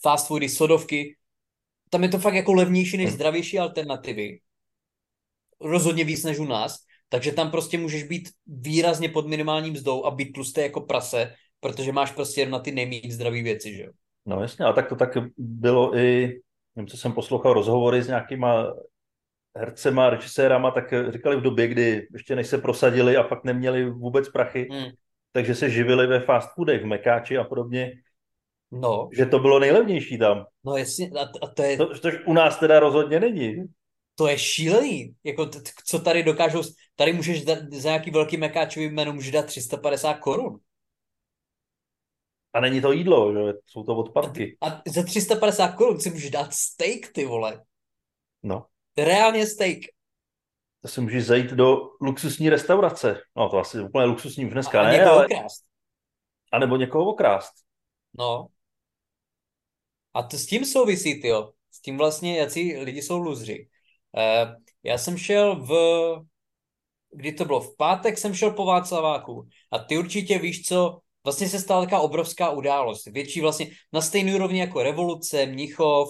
fast 0.02 0.26
foody, 0.26 0.48
sodovky, 0.48 1.16
tam 1.92 2.02
je 2.02 2.08
to 2.08 2.18
fakt 2.18 2.34
jako 2.34 2.52
levnější 2.52 2.96
než 2.96 3.10
hm. 3.10 3.12
zdravější 3.12 3.58
alternativy. 3.58 4.40
Rozhodně 5.60 6.04
víc 6.04 6.24
než 6.24 6.38
u 6.38 6.44
nás. 6.44 6.76
Takže 7.08 7.32
tam 7.32 7.50
prostě 7.50 7.78
můžeš 7.78 8.02
být 8.02 8.28
výrazně 8.46 9.08
pod 9.08 9.26
minimálním 9.26 9.72
mzdou 9.72 10.04
a 10.04 10.10
být 10.10 10.32
tlustý 10.32 10.60
jako 10.60 10.80
prase, 10.80 11.34
protože 11.60 11.92
máš 11.92 12.12
prostě 12.12 12.46
na 12.46 12.58
ty 12.58 12.72
nejméně 12.72 13.12
zdravé 13.12 13.42
věci, 13.42 13.74
že 13.74 13.82
jo? 13.82 13.90
No 14.26 14.40
jasně, 14.40 14.64
a 14.64 14.72
tak 14.72 14.88
to 14.88 14.96
tak 14.96 15.18
bylo 15.38 15.96
i, 15.96 16.40
nevím, 16.76 16.88
co 16.88 16.96
jsem 16.96 17.12
poslouchal 17.12 17.52
rozhovory 17.52 18.02
s 18.02 18.08
nějakýma 18.08 18.74
hercema, 19.56 20.10
režisérama, 20.10 20.70
tak 20.70 20.94
říkali 21.08 21.36
v 21.36 21.40
době, 21.40 21.68
kdy 21.68 22.08
ještě 22.12 22.36
než 22.36 22.46
se 22.46 22.58
prosadili 22.58 23.16
a 23.16 23.22
pak 23.22 23.44
neměli 23.44 23.90
vůbec 23.90 24.28
prachy, 24.28 24.68
hmm. 24.70 24.90
takže 25.32 25.54
se 25.54 25.70
živili 25.70 26.06
ve 26.06 26.20
fast 26.20 26.54
foodech, 26.54 26.82
v 26.82 26.86
Mekáči 26.86 27.38
a 27.38 27.44
podobně. 27.44 27.92
No. 28.72 29.08
Že 29.12 29.26
to 29.26 29.38
bylo 29.38 29.58
nejlevnější 29.58 30.18
tam. 30.18 30.46
No 30.64 30.76
jasně, 30.76 31.10
a, 31.10 31.22
a 31.42 31.46
to 31.54 31.62
je... 31.62 31.76
To, 31.76 31.98
což 31.98 32.14
u 32.26 32.32
nás 32.32 32.58
teda 32.58 32.80
rozhodně 32.80 33.20
není. 33.20 33.64
to 34.14 34.28
je 34.28 34.38
šílený. 34.38 35.14
Jako, 35.24 35.46
t- 35.46 35.58
co 35.86 35.98
tady 35.98 36.22
dokážou, 36.22 36.62
tady 36.96 37.12
můžeš 37.12 37.44
za, 37.44 37.54
za 37.72 37.88
nějaký 37.88 38.10
velký 38.10 38.36
mekáčový 38.36 38.90
jméno 38.90 39.12
můžeš 39.12 39.32
dát 39.32 39.46
350 39.46 40.14
korun. 40.14 40.58
A 42.54 42.60
není 42.60 42.80
to 42.80 42.92
jídlo, 42.92 43.32
že? 43.32 43.52
Jsou 43.66 43.84
to 43.84 43.96
odpadky. 43.96 44.56
A 44.60 44.82
za 44.86 45.02
350 45.02 45.68
korun 45.68 46.00
si 46.00 46.10
můžeš 46.10 46.30
dát 46.30 46.52
steak, 46.52 47.12
ty 47.12 47.24
vole. 47.26 47.64
No. 48.42 48.66
Reálně 48.98 49.46
steak. 49.46 49.78
To 50.82 50.88
si 50.88 51.00
můžeš 51.00 51.26
zajít 51.26 51.50
do 51.50 51.76
luxusní 52.00 52.50
restaurace. 52.50 53.20
No 53.36 53.48
to 53.48 53.58
asi 53.58 53.80
úplně 53.80 54.04
luxusní 54.04 54.46
už 54.46 54.52
dneska 54.52 54.80
a, 54.80 54.84
a 54.84 54.88
ne, 54.88 55.04
ale... 55.04 55.24
okrást. 55.24 55.64
A 56.52 56.58
nebo 56.58 56.76
někoho 56.76 57.10
okrást. 57.10 57.52
No. 58.18 58.46
A 60.14 60.22
to 60.22 60.38
s 60.38 60.46
tím 60.46 60.64
souvisí, 60.64 61.26
jo. 61.26 61.52
S 61.70 61.80
tím 61.80 61.98
vlastně, 61.98 62.38
jaký 62.38 62.76
lidi 62.76 63.02
jsou 63.02 63.18
luzři. 63.18 63.68
Uh, 64.16 64.54
já 64.82 64.98
jsem 64.98 65.18
šel 65.18 65.66
v... 65.66 65.72
Kdy 67.14 67.32
to 67.32 67.44
bylo? 67.44 67.60
V 67.60 67.76
pátek 67.76 68.18
jsem 68.18 68.34
šel 68.34 68.50
po 68.50 68.64
Václaváku. 68.64 69.48
A 69.70 69.78
ty 69.78 69.98
určitě 69.98 70.38
víš, 70.38 70.66
co 70.66 70.98
vlastně 71.24 71.48
se 71.48 71.58
stala 71.58 71.80
taková 71.80 72.00
obrovská 72.00 72.50
událost. 72.50 73.06
Větší 73.06 73.40
vlastně 73.40 73.70
na 73.92 74.00
stejné 74.00 74.34
úrovni 74.34 74.60
jako 74.60 74.82
revoluce, 74.82 75.46
Mnichov, 75.46 76.08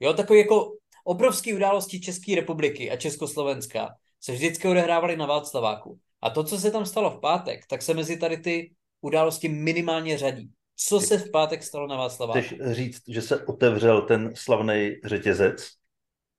jo, 0.00 0.12
takové 0.12 0.38
jako 0.38 0.72
obrovské 1.04 1.54
události 1.54 2.00
České 2.00 2.34
republiky 2.34 2.90
a 2.90 2.96
Československa 2.96 3.88
se 4.20 4.32
vždycky 4.32 4.68
odehrávaly 4.68 5.16
na 5.16 5.26
Václaváku. 5.26 5.98
A 6.22 6.30
to, 6.30 6.44
co 6.44 6.58
se 6.58 6.70
tam 6.70 6.86
stalo 6.86 7.10
v 7.10 7.20
pátek, 7.20 7.66
tak 7.66 7.82
se 7.82 7.94
mezi 7.94 8.16
tady 8.16 8.36
ty 8.36 8.72
události 9.00 9.48
minimálně 9.48 10.18
řadí. 10.18 10.50
Co 10.76 11.00
se 11.00 11.18
v 11.18 11.30
pátek 11.30 11.62
stalo 11.62 11.86
na 11.86 11.96
Václaváku? 11.96 12.40
Chceš 12.40 12.58
říct, 12.70 13.02
že 13.08 13.22
se 13.22 13.46
otevřel 13.46 14.02
ten 14.02 14.36
slavný 14.36 15.00
řetězec? 15.04 15.70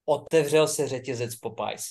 Otevřel 0.06 0.68
se 0.68 0.88
řetězec 0.88 1.36
Popeyes. 1.36 1.84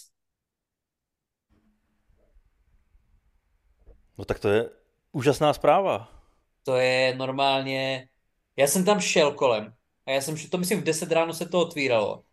No 4.19 4.25
tak 4.25 4.39
to 4.39 4.49
je 4.49 4.71
úžasná 5.13 5.53
zpráva 5.53 6.23
to 6.63 6.77
je 6.77 7.15
normálně... 7.17 8.09
Já 8.57 8.67
jsem 8.67 8.85
tam 8.85 9.01
šel 9.01 9.33
kolem 9.33 9.75
a 10.07 10.11
já 10.11 10.21
jsem 10.21 10.37
šel, 10.37 10.51
to 10.51 10.59
myslím 10.59 10.81
v 10.81 10.85
10 10.85 11.13
ráno 11.13 11.35
se 11.35 11.49
to 11.49 11.61
otvíralo. 11.61 12.25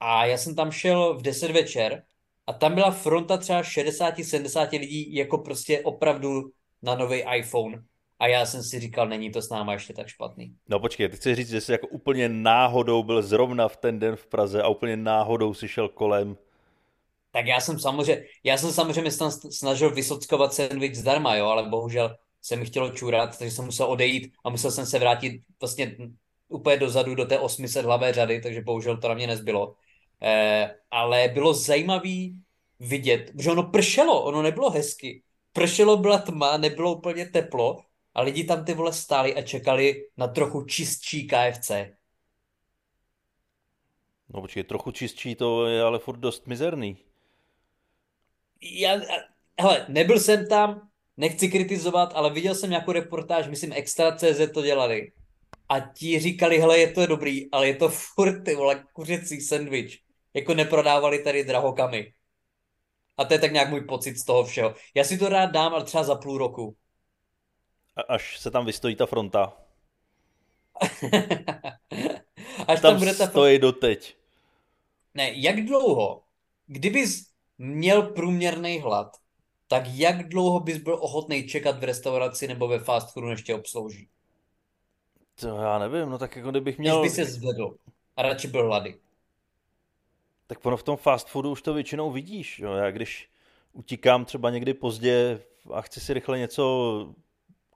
A 0.00 0.24
já 0.24 0.38
jsem 0.38 0.54
tam 0.54 0.70
šel 0.72 1.18
v 1.18 1.22
10 1.22 1.50
večer 1.50 2.02
a 2.46 2.52
tam 2.52 2.74
byla 2.74 2.90
fronta 2.90 3.36
třeba 3.36 3.62
60-70 3.62 4.80
lidí 4.80 5.14
jako 5.14 5.38
prostě 5.38 5.80
opravdu 5.80 6.52
na 6.82 6.94
nový 6.94 7.24
iPhone. 7.36 7.84
A 8.18 8.26
já 8.26 8.46
jsem 8.46 8.62
si 8.62 8.80
říkal, 8.80 9.08
není 9.08 9.30
to 9.30 9.42
s 9.42 9.50
náma 9.50 9.72
ještě 9.72 9.92
tak 9.92 10.08
špatný. 10.08 10.54
No 10.68 10.80
počkej, 10.80 11.08
ty 11.08 11.16
chceš 11.16 11.36
říct, 11.36 11.50
že 11.50 11.60
jsi 11.60 11.72
jako 11.72 11.86
úplně 11.86 12.28
náhodou 12.28 13.02
byl 13.02 13.22
zrovna 13.22 13.68
v 13.68 13.76
ten 13.76 13.98
den 13.98 14.16
v 14.16 14.26
Praze 14.26 14.62
a 14.62 14.68
úplně 14.68 14.96
náhodou 14.96 15.54
si 15.54 15.68
šel 15.68 15.88
kolem. 15.88 16.36
Tak 17.30 17.46
já 17.46 17.60
jsem 17.60 17.78
samozřejmě, 17.78 18.24
já 18.44 18.56
jsem 18.58 18.72
samozřejmě 18.72 19.10
snažil 19.50 19.94
vysockovat 19.94 20.54
sandwich 20.54 20.96
zdarma, 20.96 21.36
jo, 21.36 21.46
ale 21.46 21.68
bohužel 21.68 22.16
se 22.42 22.56
mi 22.56 22.64
chtělo 22.66 22.90
čurat, 22.90 23.38
takže 23.38 23.54
jsem 23.54 23.64
musel 23.64 23.86
odejít 23.86 24.32
a 24.44 24.50
musel 24.50 24.70
jsem 24.70 24.86
se 24.86 24.98
vrátit 24.98 25.42
vlastně 25.60 25.96
úplně 26.48 26.76
dozadu 26.76 27.14
do 27.14 27.24
té 27.24 27.38
800 27.38 27.84
hlavé 27.84 28.12
řady, 28.12 28.40
takže 28.40 28.62
bohužel 28.62 28.96
to 28.96 29.08
na 29.08 29.14
mě 29.14 29.26
nezbylo. 29.26 29.74
Eh, 30.22 30.74
ale 30.90 31.28
bylo 31.28 31.54
zajímavý 31.54 32.40
vidět, 32.80 33.30
že 33.38 33.50
ono 33.50 33.62
pršelo, 33.62 34.24
ono 34.24 34.42
nebylo 34.42 34.70
hezky. 34.70 35.22
Pršelo, 35.52 35.96
byla 35.96 36.18
tma, 36.18 36.56
nebylo 36.56 36.94
úplně 36.94 37.26
teplo 37.26 37.84
a 38.18 38.22
lidi 38.22 38.44
tam 38.44 38.64
ty 38.64 38.74
vole 38.74 38.92
stáli 38.92 39.34
a 39.34 39.42
čekali 39.42 40.04
na 40.16 40.28
trochu 40.28 40.64
čistší 40.64 41.26
KFC. 41.26 41.70
No 44.28 44.40
počkej, 44.40 44.64
trochu 44.64 44.90
čistší 44.90 45.34
to 45.34 45.66
je 45.66 45.82
ale 45.82 45.98
furt 45.98 46.16
dost 46.16 46.46
mizerný. 46.46 46.98
Já, 48.60 49.00
hele, 49.60 49.86
nebyl 49.88 50.20
jsem 50.20 50.48
tam, 50.48 50.88
nechci 51.16 51.48
kritizovat, 51.48 52.12
ale 52.14 52.30
viděl 52.30 52.54
jsem 52.54 52.70
nějakou 52.70 52.92
reportáž, 52.92 53.48
myslím 53.48 53.72
Extra.cz 53.72 54.52
to 54.54 54.62
dělali. 54.62 55.12
A 55.68 55.80
ti 55.80 56.18
říkali, 56.18 56.58
hele, 56.58 56.78
je 56.78 56.92
to 56.92 57.06
dobrý, 57.06 57.50
ale 57.50 57.66
je 57.66 57.76
to 57.76 57.88
furt, 57.88 58.42
ty 58.42 58.54
vole, 58.54 58.84
kuřecí 58.92 59.40
sendvič. 59.40 60.02
Jako 60.34 60.54
neprodávali 60.54 61.22
tady 61.22 61.44
drahokamy. 61.44 62.12
A 63.16 63.24
to 63.24 63.34
je 63.34 63.38
tak 63.40 63.52
nějak 63.52 63.70
můj 63.70 63.80
pocit 63.80 64.18
z 64.18 64.24
toho 64.24 64.44
všeho. 64.44 64.74
Já 64.94 65.04
si 65.04 65.18
to 65.18 65.28
rád 65.28 65.46
dám, 65.46 65.74
ale 65.74 65.84
třeba 65.84 66.04
za 66.04 66.14
půl 66.14 66.38
roku. 66.38 66.76
Až 68.08 68.38
se 68.38 68.50
tam 68.50 68.66
vystojí 68.66 68.96
ta 68.96 69.06
fronta. 69.06 69.56
až 72.68 72.80
tam, 72.80 72.90
tam 72.90 72.98
bude 72.98 73.14
ta 73.14 73.26
stojí 73.26 73.58
do 73.58 73.72
doteď. 73.72 74.16
Ne, 75.14 75.32
jak 75.34 75.64
dlouho? 75.64 76.22
Kdybys 76.66 77.30
měl 77.58 78.02
průměrný 78.02 78.80
hlad, 78.80 79.16
tak 79.68 79.82
jak 79.86 80.28
dlouho 80.28 80.60
bys 80.60 80.78
byl 80.78 80.94
ochotný 80.94 81.48
čekat 81.48 81.78
v 81.78 81.84
restauraci 81.84 82.48
nebo 82.48 82.68
ve 82.68 82.78
fast 82.78 83.12
foodu, 83.12 83.28
než 83.28 83.42
tě 83.42 83.54
obslouží? 83.54 84.08
To 85.40 85.48
já 85.48 85.78
nevím, 85.78 86.10
no 86.10 86.18
tak 86.18 86.36
jako 86.36 86.50
kdybych 86.50 86.78
měl... 86.78 87.00
Když 87.00 87.12
by 87.12 87.16
se 87.16 87.24
zvedl 87.24 87.76
a 88.16 88.22
radši 88.22 88.48
byl 88.48 88.66
hlady. 88.66 88.98
Tak 90.46 90.66
ono 90.66 90.76
v 90.76 90.82
tom 90.82 90.96
fast 90.96 91.28
foodu 91.28 91.50
už 91.50 91.62
to 91.62 91.74
většinou 91.74 92.10
vidíš. 92.10 92.58
Jo? 92.58 92.72
Já 92.72 92.90
když 92.90 93.28
utíkám 93.72 94.24
třeba 94.24 94.50
někdy 94.50 94.74
pozdě 94.74 95.40
a 95.72 95.80
chci 95.80 96.00
si 96.00 96.14
rychle 96.14 96.38
něco 96.38 97.14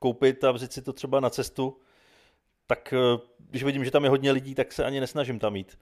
koupit 0.03 0.43
a 0.43 0.51
vzít 0.51 0.73
si 0.73 0.81
to 0.81 0.93
třeba 0.93 1.19
na 1.19 1.29
cestu, 1.29 1.79
tak 2.67 2.93
eh, 2.93 3.21
když 3.39 3.63
vidím, 3.63 3.85
že 3.85 3.91
tam 3.91 4.03
je 4.03 4.09
hodně 4.09 4.31
lidí, 4.31 4.55
tak 4.55 4.73
se 4.73 4.85
ani 4.85 4.99
nesnažím 4.99 5.39
tam 5.39 5.55
jít. 5.55 5.79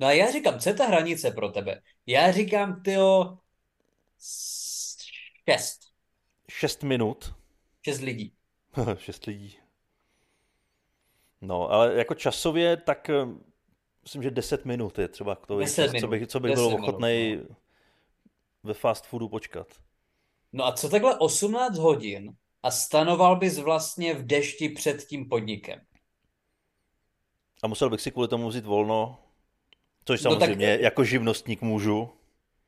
No 0.00 0.06
a 0.06 0.12
já 0.12 0.30
říkám, 0.30 0.60
co 0.60 0.68
je 0.68 0.74
ta 0.74 0.86
hranice 0.86 1.30
pro 1.30 1.48
tebe? 1.48 1.80
Já 2.06 2.32
říkám, 2.32 2.82
tyjo, 2.82 3.38
Šest. 5.50 5.80
Šest 6.50 6.82
minut? 6.82 7.34
Šest 7.84 8.00
lidí. 8.00 8.32
Šest 8.98 9.26
lidí. 9.26 9.58
No, 11.40 11.70
ale 11.70 11.94
jako 11.94 12.14
časově, 12.14 12.76
tak 12.76 13.10
eh, 13.10 13.26
myslím, 14.02 14.22
že 14.22 14.30
deset 14.30 14.64
minut 14.64 14.98
je 14.98 15.08
třeba 15.08 15.34
to, 15.34 15.62
čas, 15.62 15.92
co 16.00 16.08
bych, 16.08 16.26
co 16.26 16.40
bych 16.40 16.54
byl 16.54 16.66
ochotný 16.66 17.36
no. 17.36 17.56
ve 18.62 18.74
fast 18.74 19.06
foodu 19.06 19.28
počkat. 19.28 19.66
No 20.52 20.64
a 20.64 20.72
co 20.72 20.88
takhle 20.88 21.18
18 21.18 21.78
hodin 21.78 22.36
a 22.66 22.70
stanoval 22.70 23.36
bys 23.36 23.58
vlastně 23.58 24.14
v 24.14 24.26
dešti 24.26 24.68
před 24.68 25.04
tím 25.04 25.28
podnikem? 25.28 25.80
A 27.62 27.66
musel 27.66 27.90
bych 27.90 28.00
si 28.00 28.10
kvůli 28.10 28.28
tomu 28.28 28.48
vzít 28.48 28.66
volno, 28.66 29.18
což 30.04 30.20
samozřejmě 30.20 30.66
no 30.66 30.72
tak... 30.72 30.80
jako 30.80 31.04
živnostník 31.04 31.62
můžu. 31.62 32.08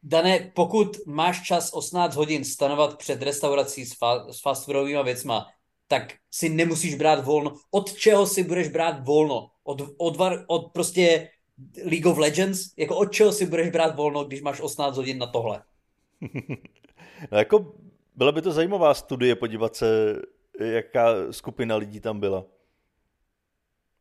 Dané, 0.02 0.52
pokud 0.54 0.96
máš 1.06 1.46
čas 1.46 1.72
18 1.72 2.16
hodin 2.16 2.44
stanovat 2.44 2.98
před 2.98 3.22
restaurací 3.22 3.86
s, 3.86 4.00
fa- 4.00 4.28
s 4.28 4.40
fast 4.40 4.64
foodovými 4.64 5.02
věcma, 5.04 5.46
tak 5.86 6.14
si 6.30 6.48
nemusíš 6.48 6.94
brát 6.94 7.24
volno. 7.24 7.54
Od 7.70 7.92
čeho 7.94 8.26
si 8.26 8.44
budeš 8.44 8.68
brát 8.68 9.06
volno? 9.06 9.50
Od, 9.64 9.82
od, 9.96 10.16
var, 10.16 10.44
od 10.46 10.72
prostě 10.72 11.30
League 11.84 12.06
of 12.06 12.18
Legends? 12.18 12.60
Jako 12.76 12.96
od 12.96 13.12
čeho 13.12 13.32
si 13.32 13.46
budeš 13.46 13.70
brát 13.70 13.96
volno, 13.96 14.24
když 14.24 14.42
máš 14.42 14.60
18 14.60 14.96
hodin 14.96 15.18
na 15.18 15.26
tohle? 15.26 15.62
no 17.32 17.38
jako 17.38 17.74
byla 18.18 18.32
by 18.32 18.42
to 18.42 18.52
zajímavá 18.52 18.94
studie 18.94 19.37
podívat 19.37 19.76
se, 19.76 20.16
jaká 20.60 21.32
skupina 21.32 21.76
lidí 21.76 22.00
tam 22.00 22.20
byla. 22.20 22.44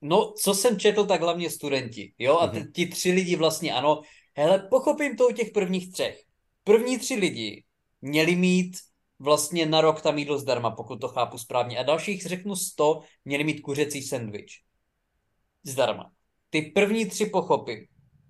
No, 0.01 0.33
co 0.43 0.53
jsem 0.53 0.79
četl, 0.79 1.05
tak 1.05 1.21
hlavně 1.21 1.49
studenti, 1.49 2.13
jo, 2.19 2.37
a 2.37 2.45
mhm. 2.45 2.71
ti 2.71 2.87
tři 2.87 3.11
lidi 3.11 3.35
vlastně, 3.35 3.73
ano, 3.73 4.01
Hele, 4.37 4.59
pochopím 4.69 5.17
to 5.17 5.27
u 5.27 5.31
těch 5.31 5.51
prvních 5.51 5.91
třech. 5.91 6.23
První 6.63 6.99
tři 6.99 7.15
lidi 7.15 7.63
měli 8.01 8.35
mít 8.35 8.77
vlastně 9.19 9.65
na 9.65 9.81
rok 9.81 10.01
tam 10.01 10.17
jídlo 10.17 10.37
zdarma, 10.37 10.71
pokud 10.71 11.01
to 11.01 11.07
chápu 11.07 11.37
správně. 11.37 11.79
A 11.79 11.83
dalších, 11.83 12.25
řeknu 12.25 12.55
100, 12.55 13.01
měli 13.25 13.43
mít 13.43 13.61
kuřecí 13.61 14.01
sendvič. 14.01 14.61
Zdarma. 15.63 16.11
Ty 16.49 16.61
první 16.61 17.05
tři 17.05 17.25
pochopím. 17.25 17.85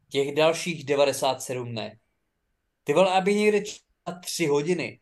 Těch 0.10 0.36
dalších 0.36 0.84
97 0.84 1.74
ne. 1.74 1.98
Ty 2.84 2.94
vole, 2.94 3.13
aby 3.13 3.36
někde 3.36 3.62
čeká 3.62 4.20
tři 4.24 4.46
hodiny 4.46 5.00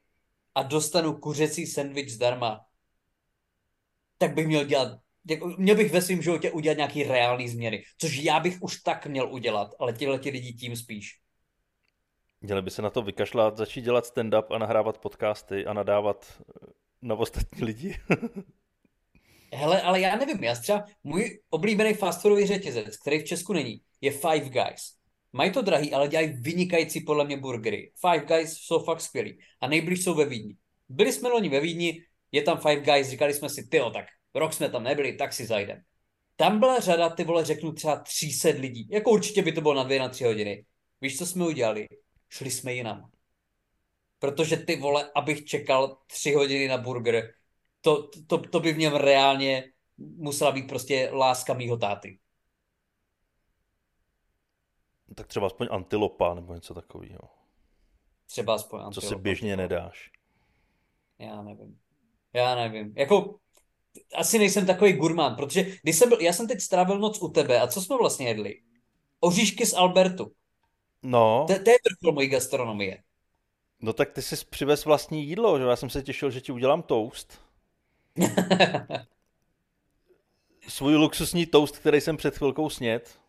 a 0.56 0.64
dostanu 0.64 1.18
kuřecí 1.18 1.66
sendvič 1.66 2.10
zdarma, 2.10 2.66
tak 4.18 4.34
bych 4.34 4.48
měl 4.48 4.66
dělat 4.66 5.00
jako, 5.30 5.48
měl 5.58 5.76
bych 5.76 5.92
ve 5.92 6.02
svém 6.02 6.22
životě 6.22 6.52
udělat 6.52 6.78
nějaký 6.78 7.04
reálný 7.04 7.50
změny, 7.50 7.84
což 7.98 8.18
já 8.18 8.40
bych 8.40 8.62
už 8.62 8.82
tak 8.82 9.06
měl 9.06 9.34
udělat, 9.34 9.72
ale 9.80 9.94
tyhle 9.94 10.20
ti 10.20 10.30
lidi 10.30 10.54
tím 10.54 10.76
spíš. 10.76 11.20
Měli 12.42 12.62
by 12.62 12.72
se 12.72 12.82
na 12.82 12.90
to 12.90 13.02
vykašlat, 13.02 13.58
začít 13.58 13.82
dělat 13.82 14.06
stand-up 14.06 14.56
a 14.56 14.58
nahrávat 14.58 14.98
podcasty 14.98 15.66
a 15.66 15.74
nadávat 15.74 16.42
eh, 16.42 16.68
na 17.02 17.16
ostatní 17.16 17.64
lidi. 17.64 18.00
Hele, 19.54 19.82
ale 19.82 20.00
já 20.00 20.16
nevím, 20.16 20.44
já 20.44 20.56
třeba 20.56 20.86
můj 21.04 21.40
oblíbený 21.50 21.94
fast 21.94 22.22
foodový 22.22 22.46
řetězec, 22.48 22.98
který 22.98 23.20
v 23.20 23.24
Česku 23.24 23.54
není, 23.54 23.82
je 24.02 24.12
Five 24.12 24.50
Guys. 24.50 24.95
Mají 25.36 25.52
to 25.52 25.62
drahý, 25.62 25.94
ale 25.94 26.08
dělají 26.08 26.34
vynikající 26.40 27.02
podle 27.02 27.26
mě 27.26 27.38
burgery. 27.38 27.92
Five 28.00 28.26
Guys 28.26 28.54
jsou 28.54 28.80
fakt 28.84 29.02
skvělí. 29.02 29.40
A 29.62 29.68
nejblíž 29.68 30.04
jsou 30.04 30.14
ve 30.14 30.26
Vídni. 30.26 30.56
Byli 30.90 31.14
jsme 31.14 31.30
loni 31.30 31.50
ve 31.50 31.60
Vídni, 31.60 32.04
je 32.32 32.42
tam 32.42 32.58
Five 32.58 32.82
Guys, 32.82 33.10
říkali 33.10 33.34
jsme 33.34 33.50
si, 33.50 33.68
tyjo, 33.68 33.90
tak 33.90 34.06
rok 34.36 34.54
jsme 34.54 34.70
tam 34.70 34.84
nebyli, 34.84 35.14
tak 35.14 35.34
si 35.34 35.46
zajdem. 35.46 35.82
Tam 36.36 36.60
byla 36.60 36.80
řada, 36.80 37.10
ty 37.10 37.24
vole, 37.24 37.46
řeknu 37.46 37.74
třeba 37.74 37.96
300 37.96 38.50
lidí. 38.50 38.88
Jako 38.92 39.12
určitě 39.12 39.42
by 39.42 39.52
to 39.52 39.62
bylo 39.62 39.74
na 39.74 39.84
dvě, 39.84 40.00
na 40.00 40.10
tři 40.10 40.24
hodiny. 40.24 40.66
Víš, 41.02 41.18
co 41.18 41.26
jsme 41.26 41.46
udělali? 41.46 41.88
Šli 42.30 42.52
jsme 42.52 42.74
jinam. 42.74 43.10
Protože 44.20 44.58
ty 44.58 44.76
vole, 44.76 45.12
abych 45.16 45.46
čekal 45.46 45.98
tři 46.08 46.34
hodiny 46.34 46.68
na 46.68 46.78
burger, 46.78 47.34
to, 47.82 48.10
to, 48.28 48.38
to 48.38 48.60
by 48.60 48.74
v 48.74 48.78
něm 48.78 48.96
reálně 48.96 49.64
musela 49.98 50.52
být 50.52 50.68
prostě 50.68 51.10
láska 51.14 51.54
mýho 51.54 51.78
táty. 51.78 52.20
Tak 55.16 55.28
třeba 55.28 55.46
aspoň 55.46 55.68
antilopa 55.72 56.34
nebo 56.34 56.54
něco 56.54 56.74
takového. 56.74 57.30
Třeba 58.26 58.56
aspoň 58.56 58.80
antilopa. 58.80 59.02
Co 59.02 59.08
se 59.08 59.16
běžně 59.16 59.58
nedáš. 59.58 60.12
Já 61.20 61.42
nevím. 61.42 61.80
Já 62.34 62.56
nevím. 62.56 62.94
Jako, 62.98 63.40
asi 64.16 64.40
nejsem 64.40 64.66
takový 64.66 64.94
gurmán, 64.94 65.36
protože 65.36 65.66
když 65.84 65.96
jsem 65.96 66.10
byl, 66.10 66.22
já 66.22 66.34
jsem 66.34 66.48
teď 66.48 66.62
strávil 66.62 67.00
noc 67.00 67.22
u 67.22 67.30
tebe 67.30 67.62
a 67.62 67.68
co 67.68 67.82
jsme 67.82 67.98
vlastně 67.98 68.28
jedli? 68.28 68.62
Oříšky 69.20 69.66
z 69.66 69.74
Albertu. 69.74 70.32
No. 71.04 71.46
To, 71.48 71.54
to 71.54 71.70
je 71.70 71.78
vrchol 71.90 72.14
mojí 72.14 72.28
gastronomie. 72.28 73.04
No 73.82 73.94
tak 73.94 74.12
ty 74.12 74.22
jsi 74.22 74.46
přivez 74.46 74.86
vlastní 74.86 75.28
jídlo, 75.28 75.60
že 75.60 75.64
já 75.64 75.76
jsem 75.76 75.90
se 75.90 76.04
těšil, 76.04 76.32
že 76.32 76.42
ti 76.42 76.52
udělám 76.52 76.84
toast. 76.84 77.42
Svůj 80.68 80.96
luxusní 80.96 81.46
toast, 81.46 81.78
který 81.78 82.02
jsem 82.02 82.18
před 82.18 82.38
chvilkou 82.38 82.70
snět. 82.70 83.20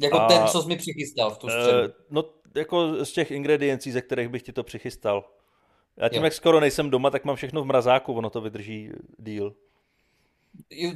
Jako 0.00 0.20
a, 0.20 0.28
ten, 0.28 0.46
co 0.46 0.62
jsi 0.62 0.68
mi 0.68 0.76
přichystal 0.76 1.30
v 1.30 1.38
tu 1.38 1.48
středu. 1.48 1.78
Uh, 1.78 1.94
no, 2.10 2.24
jako 2.54 3.04
z 3.04 3.12
těch 3.12 3.30
ingrediencí, 3.30 3.92
ze 3.92 4.02
kterých 4.02 4.28
bych 4.28 4.42
ti 4.42 4.52
to 4.52 4.62
přichystal. 4.62 5.24
Já 5.96 6.08
tím, 6.08 6.18
jo. 6.18 6.24
jak 6.24 6.32
skoro 6.32 6.60
nejsem 6.60 6.90
doma, 6.90 7.10
tak 7.10 7.24
mám 7.24 7.36
všechno 7.36 7.62
v 7.62 7.66
mrazáku, 7.66 8.14
ono 8.14 8.30
to 8.30 8.40
vydrží 8.40 8.90
díl. 9.18 9.54
Jo, 10.70 10.92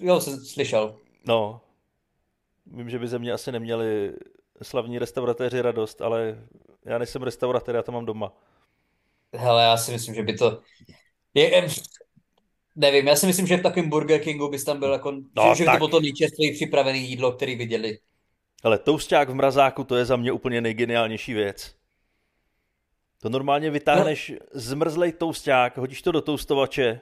jo 0.00 0.20
jsem 0.20 0.44
slyšel. 0.44 0.96
No. 1.26 1.60
Vím, 2.66 2.90
že 2.90 2.98
by 2.98 3.08
ze 3.08 3.18
mě 3.18 3.32
asi 3.32 3.52
neměli 3.52 4.12
slavní 4.62 4.98
restauratéři 4.98 5.62
radost, 5.62 6.02
ale 6.02 6.48
já 6.84 6.98
nejsem 6.98 7.22
restauratér, 7.22 7.74
já 7.74 7.82
to 7.82 7.92
mám 7.92 8.06
doma. 8.06 8.32
Hele, 9.32 9.62
já 9.62 9.76
si 9.76 9.92
myslím, 9.92 10.14
že 10.14 10.22
by 10.22 10.32
to... 10.32 10.60
Je, 11.34 11.68
nevím, 12.76 13.08
já 13.08 13.16
si 13.16 13.26
myslím, 13.26 13.46
že 13.46 13.56
v 13.56 13.62
takovém 13.62 13.90
Burger 13.90 14.20
Kingu 14.20 14.48
bys 14.48 14.64
tam 14.64 14.78
byl 14.78 14.92
jako... 14.92 15.12
No, 15.36 15.54
že, 15.54 15.54
že 15.54 15.64
by 15.64 15.70
to 15.70 15.76
bylo 15.76 15.88
to 15.88 16.00
nejčerstvěji 16.00 16.54
připravené 16.54 16.98
jídlo, 16.98 17.32
který 17.32 17.56
viděli. 17.56 17.98
Ale 18.62 18.78
tousták 18.78 19.28
v 19.28 19.34
mrazáku, 19.34 19.84
to 19.84 19.96
je 19.96 20.04
za 20.04 20.16
mě 20.16 20.32
úplně 20.32 20.60
nejgeniálnější 20.60 21.34
věc. 21.34 21.74
To 23.22 23.28
normálně 23.28 23.70
vytáhneš 23.70 24.30
no. 24.30 24.36
zmrzlej 24.52 25.12
tousták, 25.12 25.76
hodíš 25.76 26.02
to 26.02 26.12
do 26.12 26.20
toustovače, 26.20 27.00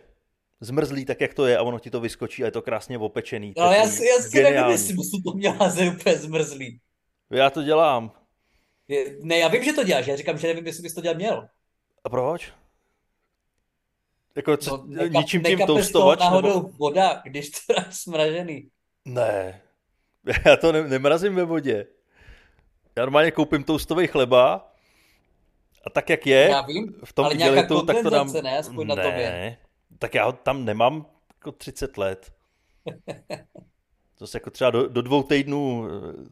zmrzlý 0.61 1.05
tak, 1.05 1.21
jak 1.21 1.35
to 1.35 1.47
je 1.47 1.59
a 1.59 1.63
ono 1.63 1.79
ti 1.79 1.91
to 1.91 2.01
vyskočí 2.01 2.43
a 2.43 2.47
je 2.47 2.53
to 2.53 2.63
krásně 2.63 2.99
opečený. 2.99 3.55
No, 3.57 3.73
já 3.73 3.89
si, 3.89 4.07
já 4.07 4.23
si 4.23 4.43
nevím, 4.43 4.71
jestli 4.71 4.95
musím 4.95 5.23
to 5.23 5.33
měl 5.33 5.53
házet 5.53 5.89
úplně 5.89 6.17
zmrzlý. 6.17 6.81
Já 7.31 7.51
to 7.51 7.63
dělám. 7.63 8.13
Je, 8.89 9.17
ne, 9.21 9.39
já 9.39 9.49
vím, 9.49 9.65
že 9.65 9.73
to 9.73 9.85
děláš, 9.85 10.07
já 10.07 10.17
říkám, 10.17 10.39
že 10.39 10.47
nevím, 10.47 10.67
jestli 10.67 10.83
bys 10.83 10.95
to 10.95 11.01
dělat 11.01 11.17
měl. 11.17 11.49
A 12.05 12.09
proč? 12.09 12.53
Jako 14.37 14.57
co, 14.57 14.77
no, 14.77 14.85
neka, 14.87 15.19
ničím 15.19 15.43
tím 15.43 15.59
toustovač? 15.67 16.21
náhodou 16.21 16.49
nebo... 16.49 16.69
voda, 16.69 17.23
když 17.25 17.51
to 17.51 17.73
je 17.73 17.85
smražený. 17.91 18.69
Ne, 19.05 19.63
já 20.47 20.57
to 20.57 20.73
ne, 20.73 20.89
nemrazím 20.89 21.35
ve 21.35 21.45
vodě. 21.45 21.87
Já 22.97 23.03
normálně 23.03 23.31
koupím 23.31 23.65
toustový 23.65 24.07
chleba 24.07 24.73
a 25.87 25.91
tak, 25.91 26.11
jak 26.11 26.27
je, 26.27 26.49
já 26.51 26.63
vím, 26.63 26.95
v 27.05 27.13
tom 27.13 27.25
ale 27.25 27.35
igelitu, 27.35 27.87
tak 27.87 27.97
to 28.03 28.11
dám... 28.11 28.33
ne, 28.43 28.59
aspoň 28.59 28.87
ne, 28.87 28.97
na 28.97 29.03
tobě. 29.03 29.59
tak 29.99 30.15
já 30.15 30.25
ho 30.25 30.33
tam 30.33 30.65
nemám 30.65 31.07
jako 31.35 31.53
30 31.53 31.99
let. 31.99 32.33
To 34.19 34.27
se 34.27 34.37
jako 34.37 34.51
třeba 34.51 34.71
do, 34.71 34.89
do 34.89 35.03
dvou 35.03 35.23
týdnů 35.23 35.89
eh, 35.89 36.29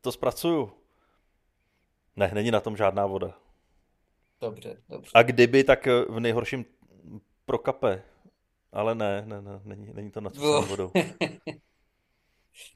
to 0.00 0.12
zpracuju. 0.12 0.72
Ne, 2.16 2.30
není 2.34 2.50
na 2.50 2.60
tom 2.60 2.76
žádná 2.76 3.06
voda. 3.06 3.38
Dobře, 4.40 4.76
dobře. 4.88 5.10
A 5.14 5.22
kdyby, 5.22 5.64
tak 5.64 5.86
eh, 5.86 6.04
v 6.08 6.20
nejhorším 6.20 6.64
prokape. 7.44 8.02
Ale 8.72 8.94
ne, 8.94 9.22
ne, 9.26 9.42
ne 9.42 9.60
není, 9.64 9.90
není 9.94 10.10
to 10.10 10.20
nad 10.20 10.36
vodou. 10.36 10.90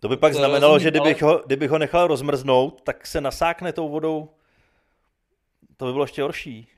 To 0.01 0.09
by 0.09 0.17
pak 0.17 0.33
to 0.33 0.39
znamenalo, 0.39 0.75
rozumím, 0.75 0.83
že 0.83 0.91
kdybych, 0.91 1.23
ale... 1.23 1.33
ho, 1.33 1.43
kdybych 1.47 1.71
ho 1.71 1.79
nechal 1.79 2.07
rozmrznout, 2.07 2.83
tak 2.83 3.07
se 3.07 3.21
nasákne 3.21 3.73
tou 3.73 3.89
vodou. 3.89 4.31
To 5.77 5.87
by 5.87 5.93
bylo 5.93 6.05
ještě 6.05 6.23
horší. 6.23 6.69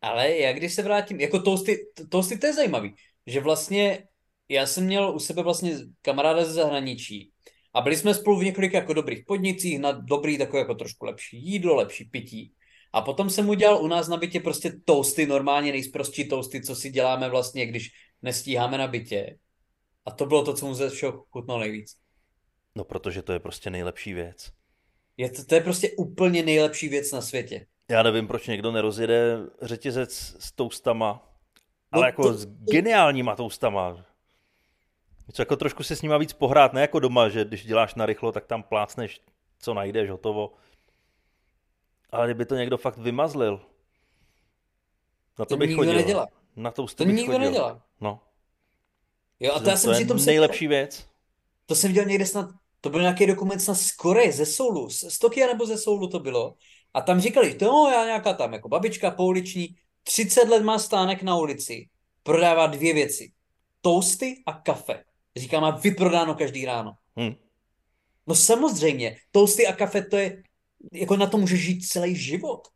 Ale 0.00 0.36
já 0.36 0.52
když 0.52 0.74
se 0.74 0.82
vrátím, 0.82 1.20
jako 1.20 1.42
toasty, 1.42 1.86
toasty 2.08 2.38
to 2.38 2.46
je 2.46 2.52
zajímavý, 2.52 2.94
že 3.26 3.40
vlastně 3.40 4.08
já 4.48 4.66
jsem 4.66 4.84
měl 4.84 5.14
u 5.14 5.18
sebe 5.18 5.42
vlastně 5.42 5.76
kamaráda 6.02 6.44
ze 6.44 6.52
zahraničí 6.52 7.32
a 7.74 7.80
byli 7.80 7.96
jsme 7.96 8.14
spolu 8.14 8.38
v 8.38 8.44
několika 8.44 8.78
jako 8.78 8.92
dobrých 8.92 9.24
podnicích 9.26 9.78
na 9.78 9.92
dobrý 9.92 10.38
takové 10.38 10.58
jako 10.58 10.74
trošku 10.74 11.04
lepší 11.04 11.36
jídlo, 11.36 11.74
lepší 11.74 12.04
pití. 12.04 12.52
A 12.92 13.00
potom 13.00 13.30
jsem 13.30 13.48
udělal 13.48 13.84
u 13.84 13.86
nás 13.86 14.08
na 14.08 14.16
bytě 14.16 14.40
prostě 14.40 14.72
toasty, 14.84 15.26
normálně 15.26 15.72
nejsprostší 15.72 16.28
toasty, 16.28 16.62
co 16.62 16.74
si 16.74 16.90
děláme 16.90 17.28
vlastně, 17.28 17.66
když 17.66 17.90
nestíháme 18.22 18.78
na 18.78 18.86
bytě. 18.86 19.36
A 20.04 20.10
to 20.10 20.26
bylo 20.26 20.44
to, 20.44 20.54
co 20.54 20.66
mu 20.66 20.74
ze 20.74 20.90
všeho 20.90 21.24
chutnalo 21.30 21.60
nejvíc. 21.60 21.96
No, 22.74 22.84
protože 22.84 23.22
to 23.22 23.32
je 23.32 23.38
prostě 23.38 23.70
nejlepší 23.70 24.12
věc. 24.14 24.52
Je 25.16 25.30
to, 25.30 25.44
to 25.44 25.54
je 25.54 25.60
prostě 25.60 25.90
úplně 25.90 26.42
nejlepší 26.42 26.88
věc 26.88 27.12
na 27.12 27.20
světě. 27.20 27.66
Já 27.90 28.02
nevím, 28.02 28.26
proč 28.26 28.46
někdo 28.46 28.72
nerozjede 28.72 29.38
řetězec 29.62 30.36
s 30.38 30.52
toustama, 30.52 31.28
ale 31.92 32.02
no 32.02 32.06
jako 32.06 32.22
to... 32.22 32.34
s 32.34 32.46
geniálníma 32.46 33.36
toustama. 33.36 34.04
Co 35.32 35.42
jako 35.42 35.56
trošku 35.56 35.82
si 35.82 35.96
s 35.96 36.02
nima 36.02 36.18
víc 36.18 36.32
pohrát, 36.32 36.72
ne 36.72 36.80
jako 36.80 37.00
doma, 37.00 37.28
že 37.28 37.44
když 37.44 37.66
děláš 37.66 37.94
na 37.94 38.06
rychlo, 38.06 38.32
tak 38.32 38.46
tam 38.46 38.62
plácneš, 38.62 39.20
co 39.58 39.74
najdeš, 39.74 40.10
hotovo. 40.10 40.52
Ale 42.10 42.26
kdyby 42.26 42.46
to 42.46 42.54
někdo 42.54 42.78
fakt 42.78 42.98
vymazlil, 42.98 43.60
na 45.38 45.44
to, 45.44 45.54
to 45.54 45.56
bych 45.56 45.74
chodil. 45.74 45.94
Nedělá. 45.94 46.28
Na 46.56 46.70
to 46.70 46.86
to 46.86 47.04
nikdo 47.04 47.32
chodil. 47.32 47.40
nedělá. 47.40 47.82
No. 48.00 48.20
Jo, 49.42 49.52
a 49.52 49.58
to, 49.58 49.64
to 49.64 49.70
já 49.70 49.76
jsem 49.76 50.06
to 50.06 50.14
je 50.14 50.26
nejlepší 50.26 50.68
věc. 50.68 51.06
To 51.66 51.74
jsem 51.74 51.88
viděl 51.88 52.04
někde 52.04 52.26
snad, 52.26 52.50
to 52.80 52.90
byl 52.90 53.00
nějaký 53.00 53.26
dokument 53.26 53.60
snad 53.60 53.74
z 53.74 53.92
Koreje, 53.92 54.32
ze 54.32 54.46
Soulu, 54.46 54.90
z 54.90 55.18
Tokia 55.18 55.46
nebo 55.46 55.66
ze 55.66 55.78
Soulu 55.78 56.08
to 56.08 56.18
bylo. 56.18 56.54
A 56.94 57.00
tam 57.00 57.20
říkali, 57.20 57.54
to 57.54 57.64
no, 57.64 57.90
já 57.94 58.04
nějaká 58.04 58.32
tam 58.32 58.52
jako 58.52 58.68
babička 58.68 59.10
pouliční, 59.10 59.76
30 60.02 60.48
let 60.48 60.62
má 60.62 60.78
stánek 60.78 61.22
na 61.22 61.36
ulici, 61.36 61.88
prodává 62.22 62.66
dvě 62.66 62.94
věci. 62.94 63.32
Toasty 63.80 64.42
a 64.46 64.52
kafe. 64.52 65.04
Říká, 65.36 65.60
má 65.60 65.70
vyprodáno 65.70 66.34
každý 66.34 66.64
ráno. 66.64 66.92
Hmm. 67.16 67.34
No 68.26 68.34
samozřejmě, 68.34 69.16
toasty 69.30 69.66
a 69.66 69.72
kafe 69.72 70.02
to 70.02 70.16
je, 70.16 70.42
jako 70.92 71.16
na 71.16 71.26
to 71.26 71.38
může 71.38 71.56
žít 71.56 71.80
celý 71.80 72.16
život. 72.16 72.68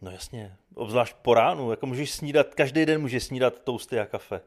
No 0.00 0.10
jasně, 0.10 0.56
obzvlášť 0.74 1.16
po 1.22 1.34
ránu, 1.34 1.70
jako 1.70 1.86
můžeš 1.86 2.10
snídat, 2.10 2.54
každý 2.54 2.86
den 2.86 3.00
můžeš 3.00 3.24
snídat 3.24 3.58
toasty 3.64 4.00
a 4.00 4.06
kafe. 4.06 4.40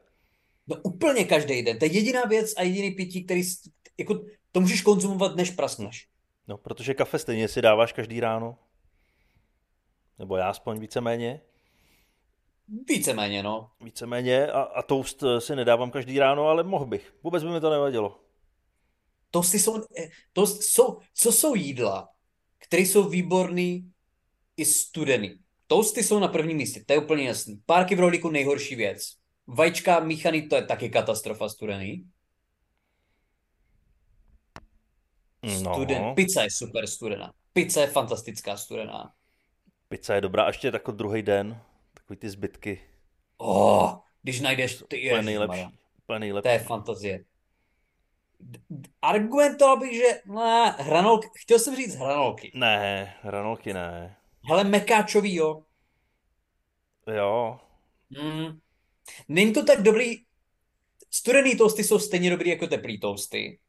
No 0.69 0.75
úplně 0.83 1.25
každý 1.25 1.61
den. 1.61 1.79
To 1.79 1.85
je 1.85 1.91
jediná 1.91 2.21
věc 2.21 2.53
a 2.57 2.63
jediný 2.63 2.91
pití, 2.91 3.23
který 3.25 3.41
jako, 3.97 4.25
to 4.51 4.61
můžeš 4.61 4.81
konzumovat, 4.81 5.35
než 5.35 5.51
praskneš. 5.51 6.07
No, 6.47 6.57
protože 6.57 6.93
kafe 6.93 7.19
stejně 7.19 7.47
si 7.47 7.61
dáváš 7.61 7.93
každý 7.93 8.19
ráno. 8.19 8.57
Nebo 10.19 10.37
já 10.37 10.49
aspoň 10.49 10.79
víceméně. 10.79 11.41
Víceméně, 12.87 13.43
no. 13.43 13.69
Víceméně 13.81 14.47
a, 14.47 14.61
a 14.61 14.81
toast 14.81 15.23
eh, 15.23 15.41
si 15.41 15.55
nedávám 15.55 15.91
každý 15.91 16.19
ráno, 16.19 16.47
ale 16.47 16.63
mohl 16.63 16.85
bych. 16.85 17.13
Vůbec 17.23 17.43
by 17.43 17.49
mi 17.49 17.61
to 17.61 17.69
nevadilo. 17.69 18.19
Toasty 19.31 19.59
jsou, 19.59 19.83
eh, 19.97 20.09
toast 20.33 20.63
jsou, 20.63 20.97
co 21.13 21.31
jsou 21.31 21.55
jídla, 21.55 22.09
které 22.57 22.83
jsou 22.83 23.09
výborný 23.09 23.91
i 24.57 24.65
studený. 24.65 25.39
Toasty 25.67 26.03
jsou 26.03 26.19
na 26.19 26.27
prvním 26.27 26.57
místě, 26.57 26.83
to 26.85 26.93
je 26.93 26.99
úplně 26.99 27.27
jasný. 27.27 27.61
Párky 27.65 27.95
v 27.95 27.99
rohlíku 27.99 28.29
nejhorší 28.29 28.75
věc. 28.75 29.19
Vajíčka 29.53 29.99
míchaný, 29.99 30.49
to 30.49 30.55
je 30.55 30.65
taky 30.65 30.89
katastrofa 30.89 31.49
studený. 31.49 32.09
No. 35.43 35.73
Studen, 35.73 36.15
pizza 36.15 36.43
je 36.43 36.51
super 36.51 36.87
studená. 36.87 37.33
Pizza 37.53 37.81
je 37.81 37.87
fantastická 37.87 38.57
studená. 38.57 39.13
Pizza 39.87 40.15
je 40.15 40.21
dobrá, 40.21 40.47
ještě 40.47 40.67
jako 40.67 40.91
druhý 40.91 41.21
den, 41.21 41.61
takový 41.93 42.17
ty 42.17 42.29
zbytky. 42.29 42.81
Oh, 43.37 43.97
když 44.21 44.39
najdeš, 44.41 44.83
ty 44.87 45.03
je 45.03 45.21
nejlepší. 45.21 45.65
Úplně 46.03 46.19
nejlepší. 46.19 46.43
To 46.43 46.49
je 46.49 46.59
fantazie. 46.59 47.23
Argumentoval 49.01 49.79
bych, 49.79 49.95
že 49.95 50.21
ne, 50.25 50.75
hranolky, 50.79 51.27
chtěl 51.35 51.59
jsem 51.59 51.75
říct 51.75 51.95
hranolky. 51.95 52.51
Ne, 52.55 53.13
hranolky 53.21 53.73
ne. 53.73 54.17
Hele, 54.49 54.63
mekáčový, 54.63 55.35
jo. 55.35 55.63
Jo. 57.15 57.59
Mm. 58.09 58.59
Není 59.27 59.53
to 59.53 59.65
tak 59.65 59.81
dobrý, 59.81 60.17
studený 61.11 61.55
toasty 61.55 61.83
jsou 61.83 61.99
stejně 61.99 62.29
dobrý 62.29 62.49
jako 62.49 62.67
teplý 62.67 62.99
toasty, 62.99 63.59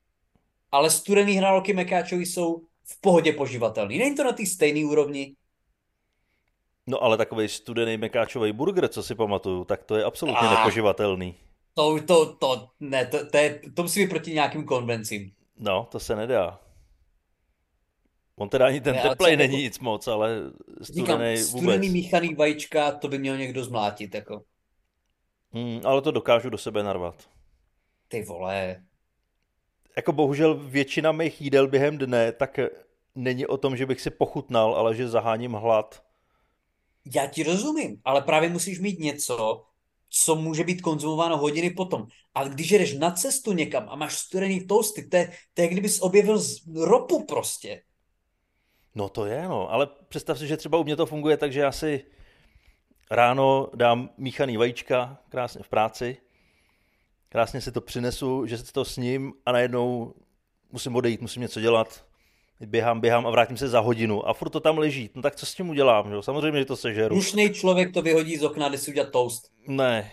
ale 0.72 0.90
studený 0.90 1.33
hranolky 1.33 1.72
mekáčový 1.72 2.26
jsou 2.26 2.62
v 2.85 3.00
pohodě 3.00 3.33
poživatelný. 3.33 3.98
Není 3.98 4.16
to 4.16 4.24
na 4.24 4.33
té 4.33 4.46
stejné 4.46 4.87
úrovni, 4.87 5.35
No 6.87 7.03
ale 7.03 7.16
takový 7.16 7.48
studený 7.48 7.96
mekáčový 7.96 8.53
burger, 8.53 8.88
co 8.88 9.03
si 9.03 9.14
pamatuju, 9.14 9.64
tak 9.64 9.85
to 9.85 9.96
je 9.96 10.05
absolutně 10.05 10.48
ah, 10.48 10.50
nepoživatelný. 10.50 11.35
To, 11.74 12.00
to, 12.07 12.26
to, 12.26 12.68
ne, 12.81 13.07
to, 13.07 13.26
to, 13.26 13.37
je, 13.37 13.61
to 13.74 13.83
musí 13.83 14.00
být 14.00 14.11
proti 14.11 14.33
nějakým 14.33 14.64
konvencím. 14.64 15.33
No, 15.57 15.88
to 15.90 16.00
se 16.00 16.16
nedá. 16.16 16.61
On 18.37 18.48
teda 18.48 18.66
ani 18.66 18.81
ten 18.81 18.98
teplej 19.03 19.37
není 19.37 19.55
jako... 19.55 19.62
nic 19.62 19.79
moc, 19.79 20.09
ale 20.09 20.40
studený 20.83 21.07
Říkám, 21.07 21.18
vůbec. 21.18 21.48
studený 21.48 21.88
míchaný 21.90 22.35
vajíčka, 22.35 22.92
to 22.92 23.09
by 23.09 23.18
měl 23.18 23.37
někdo 23.37 23.64
zmlátit, 23.64 24.14
jako. 24.14 24.42
Hmm, 25.52 25.80
ale 25.84 26.02
to 26.02 26.10
dokážu 26.10 26.50
do 26.50 26.58
sebe 26.58 26.82
narvat. 26.82 27.28
Ty 28.08 28.22
vole. 28.22 28.82
Jako 29.96 30.12
bohužel 30.12 30.54
většina 30.54 31.12
mých 31.12 31.40
jídel 31.40 31.68
během 31.68 31.98
dne, 31.98 32.32
tak 32.32 32.58
není 33.14 33.46
o 33.46 33.56
tom, 33.56 33.76
že 33.76 33.86
bych 33.86 34.00
si 34.00 34.10
pochutnal, 34.10 34.74
ale 34.74 34.94
že 34.94 35.08
zaháním 35.08 35.52
hlad. 35.52 36.02
Já 37.14 37.26
ti 37.26 37.42
rozumím, 37.42 38.00
ale 38.04 38.22
právě 38.22 38.48
musíš 38.48 38.80
mít 38.80 38.98
něco, 38.98 39.64
co 40.10 40.36
může 40.36 40.64
být 40.64 40.80
konzumováno 40.80 41.36
hodiny 41.36 41.70
potom. 41.70 42.06
A 42.34 42.44
když 42.44 42.70
jdeš 42.70 42.98
na 42.98 43.10
cestu 43.10 43.52
někam 43.52 43.88
a 43.88 43.96
máš 43.96 44.18
studený 44.18 44.66
toasty, 44.66 45.08
to 45.08 45.16
je, 45.16 45.32
to 45.54 45.62
je 45.62 45.68
kdybys 45.68 46.00
objevil 46.00 46.42
ropu 46.76 47.24
prostě. 47.24 47.82
No 48.94 49.08
to 49.08 49.26
je, 49.26 49.48
no, 49.48 49.72
ale 49.72 49.88
představ 50.08 50.38
si, 50.38 50.46
že 50.46 50.56
třeba 50.56 50.78
u 50.78 50.84
mě 50.84 50.96
to 50.96 51.06
funguje 51.06 51.36
tak, 51.36 51.52
že 51.52 51.60
já 51.60 51.72
si 51.72 52.04
ráno 53.11 53.68
dám 53.75 54.11
míchaný 54.16 54.57
vajíčka 54.57 55.18
krásně 55.29 55.62
v 55.62 55.68
práci, 55.68 56.16
krásně 57.29 57.61
si 57.61 57.73
to 57.73 57.81
přinesu, 57.81 58.46
že 58.46 58.59
si 58.59 58.73
to 58.73 58.85
sním 58.85 59.33
a 59.46 59.53
najednou 59.53 60.14
musím 60.73 60.96
odejít, 60.96 61.20
musím 61.20 61.42
něco 61.42 61.61
dělat, 61.61 62.05
běhám, 62.61 63.01
běhám 63.01 63.27
a 63.27 63.31
vrátím 63.31 63.57
se 63.57 63.68
za 63.68 63.81
hodinu 63.81 64.29
a 64.29 64.33
furt 64.33 64.51
to 64.51 64.61
tam 64.61 64.79
leží. 64.79 65.11
No 65.14 65.23
tak 65.23 65.37
co 65.37 65.46
s 65.46 65.55
tím 65.55 65.68
udělám? 65.68 66.11
Že? 66.11 66.16
Samozřejmě, 66.20 66.59
že 66.59 66.64
to 66.64 66.77
sežeru. 66.77 67.14
Slušný 67.14 67.51
člověk 67.51 67.94
to 67.94 68.03
vyhodí 68.03 68.37
z 68.37 68.44
okna, 68.44 68.68
jde 68.68 68.79
si 68.79 68.90
udělat 68.90 69.11
toast. 69.11 69.51
Ne. 69.66 70.12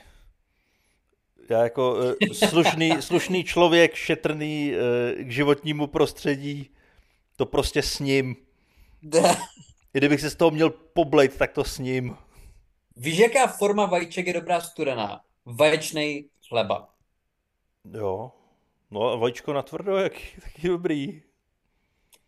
Já 1.50 1.64
jako 1.64 1.96
uh, 1.96 2.34
slušný, 2.50 2.92
slušný 3.00 3.44
člověk, 3.44 3.96
šetrný 3.96 4.74
uh, 4.74 5.24
k 5.24 5.32
životnímu 5.32 5.88
prostředí, 5.88 6.70
to 7.36 7.46
prostě 7.46 7.82
s 7.82 8.00
ním. 8.00 8.36
I 9.94 9.98
kdybych 9.98 10.22
se 10.22 10.30
z 10.30 10.36
toho 10.36 10.52
měl 10.52 10.70
poblejt, 10.70 11.38
tak 11.38 11.52
to 11.52 11.64
s 11.64 11.80
ním. 11.80 12.16
Víš, 13.00 13.18
jaká 13.18 13.48
forma 13.48 13.86
vajíček 13.86 14.28
je 14.28 14.34
dobrá 14.34 14.62
studená? 14.62 15.22
Vaječný 15.46 16.30
chleba. 16.48 16.90
Jo. 17.94 18.32
No 18.92 19.12
a 19.12 19.16
vajíčko 19.16 19.54
na 19.54 19.62
tvrdo, 19.62 19.98
jak, 19.98 20.14
taky 20.42 20.68
dobrý. 20.68 21.22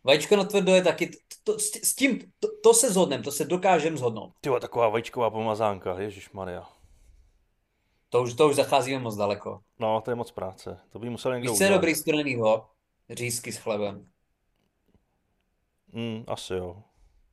Vajíčko 0.03 0.36
na 0.36 0.43
tvrdo 0.43 0.75
je 0.75 0.84
taky, 0.84 1.10
to, 1.10 1.53
to, 1.53 1.60
s 1.60 1.95
tím, 1.95 2.34
to, 2.39 2.47
to 2.63 2.73
se 2.73 2.91
zhodneme, 2.91 3.23
to 3.23 3.32
se 3.32 3.45
dokážeme 3.45 3.97
zhodnout. 3.97 4.34
Ty 4.41 4.49
taková 4.62 4.89
vajíčková 4.89 5.29
pomazánka, 5.29 5.99
Ježíš 5.99 6.32
Maria. 6.32 6.69
To 8.10 8.21
už, 8.21 8.34
to 8.34 8.49
už 8.49 8.55
zacházíme 8.55 8.99
moc 8.99 9.15
daleko. 9.15 9.62
No, 9.79 10.01
to 10.01 10.12
je 10.12 10.15
moc 10.15 10.32
práce. 10.32 10.79
To 10.89 10.99
by 10.99 11.10
musel 11.10 11.34
někdo 11.34 11.51
Víš, 11.51 11.58
co 11.58 11.63
je 11.63 11.69
dobrý 11.69 11.95
studenýho? 11.95 12.67
Řízky 13.10 13.51
s 13.51 13.58
chlebem. 13.58 14.08
Mm, 15.93 16.23
asi 16.27 16.53
jo. 16.53 16.84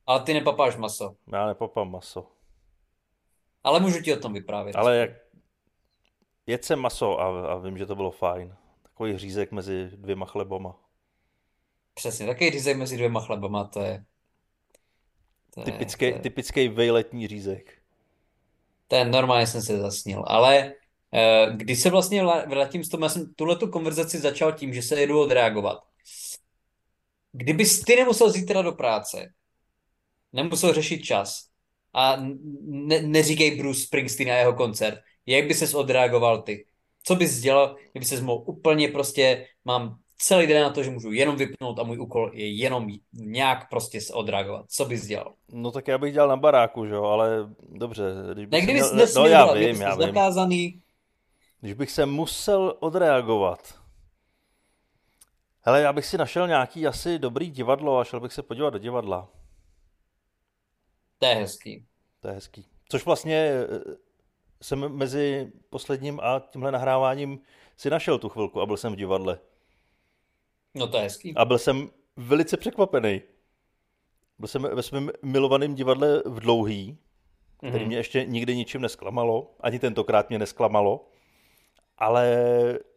Ale 0.05 0.19
ty 0.19 0.33
nepapáš 0.33 0.75
maso. 0.75 1.15
Já 1.33 1.45
nepapám 1.45 1.91
maso. 1.91 2.36
Ale 3.67 3.79
můžu 3.79 4.01
ti 4.01 4.13
o 4.13 4.19
tom 4.19 4.33
vyprávět. 4.33 4.75
Ale 4.75 4.97
jak... 4.97 5.09
Jedl 6.47 6.63
jsem 6.63 6.79
maso 6.79 7.19
a, 7.19 7.51
a 7.51 7.57
vím, 7.57 7.77
že 7.77 7.85
to 7.85 7.95
bylo 7.95 8.11
fajn. 8.11 8.55
Takový 8.83 9.17
řízek 9.17 9.51
mezi 9.51 9.89
dvěma 9.93 10.25
chlebama. 10.25 10.79
Přesně, 11.93 12.25
takový 12.25 12.51
řízek 12.51 12.77
mezi 12.77 12.95
dvěma 12.95 13.21
chlebama, 13.21 13.63
to 13.63 13.81
je... 13.81 14.05
To 15.55 15.61
typický, 15.61 16.05
je, 16.05 16.11
to 16.11 16.17
je... 16.17 16.21
typický 16.21 16.67
vejletní 16.67 17.27
řízek. 17.27 17.77
Ten 18.87 19.11
normálně 19.11 19.47
jsem 19.47 19.61
se 19.61 19.77
zasnil, 19.77 20.23
ale 20.27 20.73
eh, 21.13 21.47
když 21.51 21.79
se 21.79 21.89
vlastně 21.89 22.23
vrátím 22.23 22.83
s 22.83 22.89
tom, 22.89 23.01
já 23.01 23.09
jsem 23.09 23.33
tuhle 23.33 23.55
tu 23.55 23.67
konverzaci 23.67 24.19
začal 24.19 24.51
tím, 24.51 24.73
že 24.73 24.81
se 24.81 24.99
jedu 24.99 25.21
odreagovat. 25.21 25.79
Kdybys 27.31 27.81
ty 27.81 27.95
nemusel 27.95 28.31
zítra 28.31 28.61
do 28.61 28.71
práce, 28.71 29.33
nemusel 30.33 30.73
řešit 30.73 31.01
čas 31.01 31.47
a 31.93 32.17
ne, 32.61 33.01
neříkej 33.01 33.57
Bruce 33.57 33.81
Springsteen 33.81 34.31
a 34.31 34.35
jeho 34.35 34.53
koncert, 34.53 34.99
jak 35.25 35.47
by 35.47 35.53
ses 35.53 35.73
odreagoval 35.73 36.41
ty? 36.41 36.65
Co 37.03 37.15
bys 37.15 37.39
dělal, 37.39 37.75
kdyby 37.91 38.05
ses 38.05 38.21
mohl 38.21 38.43
úplně 38.45 38.87
prostě, 38.87 39.47
mám 39.65 39.97
celý 40.17 40.47
den 40.47 40.63
na 40.63 40.69
to, 40.69 40.83
že 40.83 40.89
můžu 40.89 41.11
jenom 41.11 41.35
vypnout 41.35 41.79
a 41.79 41.83
můj 41.83 41.99
úkol 41.99 42.31
je 42.33 42.47
jenom 42.47 42.87
nějak 43.13 43.69
prostě 43.69 44.01
se 44.01 44.13
odreagovat. 44.13 44.65
Co 44.69 44.85
bys 44.85 45.05
dělal? 45.05 45.33
No 45.51 45.71
tak 45.71 45.87
já 45.87 45.97
bych 45.97 46.13
dělal 46.13 46.29
na 46.29 46.37
baráku, 46.37 46.85
že 46.85 46.93
jo, 46.93 47.03
ale 47.03 47.49
dobře. 47.69 48.03
Když 48.33 48.45
bych 48.45 48.59
ne, 48.59 48.65
kdyby 48.65 48.79
měl... 48.79 49.07
no, 49.15 49.25
já 49.25 49.27
dělat, 49.27 49.57
vím, 49.57 49.81
já 49.81 49.95
vím. 49.95 50.07
zakázaný. 50.07 50.81
Když 51.61 51.73
bych 51.73 51.91
se 51.91 52.05
musel 52.05 52.75
odreagovat, 52.79 53.75
hele, 55.61 55.81
já 55.81 55.93
bych 55.93 56.05
si 56.05 56.17
našel 56.17 56.47
nějaký 56.47 56.87
asi 56.87 57.19
dobrý 57.19 57.49
divadlo 57.49 57.99
a 57.99 58.03
šel 58.03 58.19
bych 58.19 58.33
se 58.33 58.43
podívat 58.43 58.69
do 58.69 58.79
divadla. 58.79 59.29
To 61.19 61.25
je 61.25 61.35
hezký. 61.35 61.85
To 62.19 62.27
je 62.27 62.33
hezký. 62.33 62.65
Což 62.89 63.05
vlastně 63.05 63.35
eh, 63.35 63.65
jsem 64.61 64.95
mezi 64.97 65.51
posledním 65.69 66.19
a 66.23 66.39
tímhle 66.39 66.71
nahráváním 66.71 67.39
si 67.77 67.89
našel 67.89 68.19
tu 68.19 68.29
chvilku 68.29 68.61
a 68.61 68.65
byl 68.65 68.77
jsem 68.77 68.93
v 68.93 68.95
divadle. 68.95 69.39
No 70.75 70.87
to 70.87 70.97
je 70.97 71.03
hezký. 71.03 71.35
A 71.35 71.45
byl 71.45 71.57
jsem 71.57 71.89
velice 72.15 72.57
překvapený. 72.57 73.21
Byl 74.39 74.47
jsem 74.47 74.61
ve 74.61 74.83
svém 74.83 75.11
milovaném 75.23 75.75
divadle 75.75 76.23
v 76.25 76.39
Dlouhý, 76.39 76.97
který 77.57 77.83
mm-hmm. 77.83 77.87
mě 77.87 77.97
ještě 77.97 78.25
nikdy 78.25 78.55
ničím 78.55 78.81
nesklamalo, 78.81 79.55
ani 79.59 79.79
tentokrát 79.79 80.29
mě 80.29 80.39
nesklamalo, 80.39 81.09
ale 81.97 82.39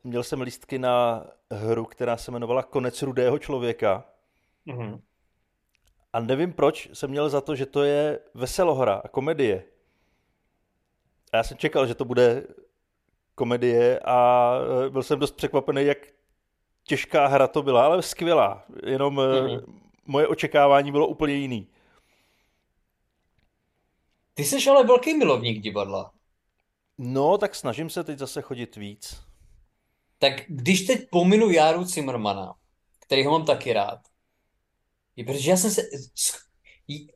měl 0.04 0.22
jsem 0.22 0.40
lístky 0.40 0.78
na 0.78 1.26
hru, 1.50 1.84
která 1.84 2.16
se 2.16 2.30
jmenovala 2.30 2.62
Konec 2.62 3.02
rudého 3.02 3.38
člověka. 3.38 4.04
Mm-hmm. 4.66 5.00
A 6.12 6.20
nevím 6.20 6.52
proč 6.52 6.88
jsem 6.92 7.10
měl 7.10 7.28
za 7.28 7.40
to, 7.40 7.56
že 7.56 7.66
to 7.66 7.82
je 7.82 8.18
veselohra 8.34 8.94
a 8.94 9.08
komedie. 9.08 9.64
A 11.32 11.36
já 11.36 11.42
jsem 11.42 11.56
čekal, 11.56 11.86
že 11.86 11.94
to 11.94 12.04
bude 12.04 12.46
komedie 13.34 14.00
a 14.04 14.54
e, 14.86 14.90
byl 14.90 15.02
jsem 15.02 15.18
dost 15.18 15.36
překvapený, 15.36 15.84
jak 15.84 15.98
těžká 16.84 17.26
hra 17.26 17.48
to 17.48 17.62
byla, 17.62 17.84
ale 17.84 18.02
skvělá. 18.02 18.64
Jenom 18.86 19.16
mm-hmm. 19.16 19.64
moje 20.06 20.26
očekávání 20.28 20.92
bylo 20.92 21.06
úplně 21.06 21.34
jiný. 21.34 21.68
Ty 24.34 24.44
jsi 24.44 24.70
ale 24.70 24.86
velký 24.86 25.14
milovník 25.14 25.62
divadla. 25.62 26.12
No, 26.98 27.38
tak 27.38 27.54
snažím 27.54 27.90
se 27.90 28.04
teď 28.04 28.18
zase 28.18 28.42
chodit 28.42 28.76
víc. 28.76 29.22
Tak 30.18 30.32
když 30.48 30.82
teď 30.82 31.10
pominu 31.10 31.50
Járu 31.50 31.84
Zimmermana, 31.84 32.54
který 33.00 33.24
ho 33.24 33.32
mám 33.32 33.44
taky 33.44 33.72
rád, 33.72 34.00
je 35.20 35.24
protože 35.24 35.50
já 35.50 35.56
jsem 35.56 35.70
se... 35.70 35.82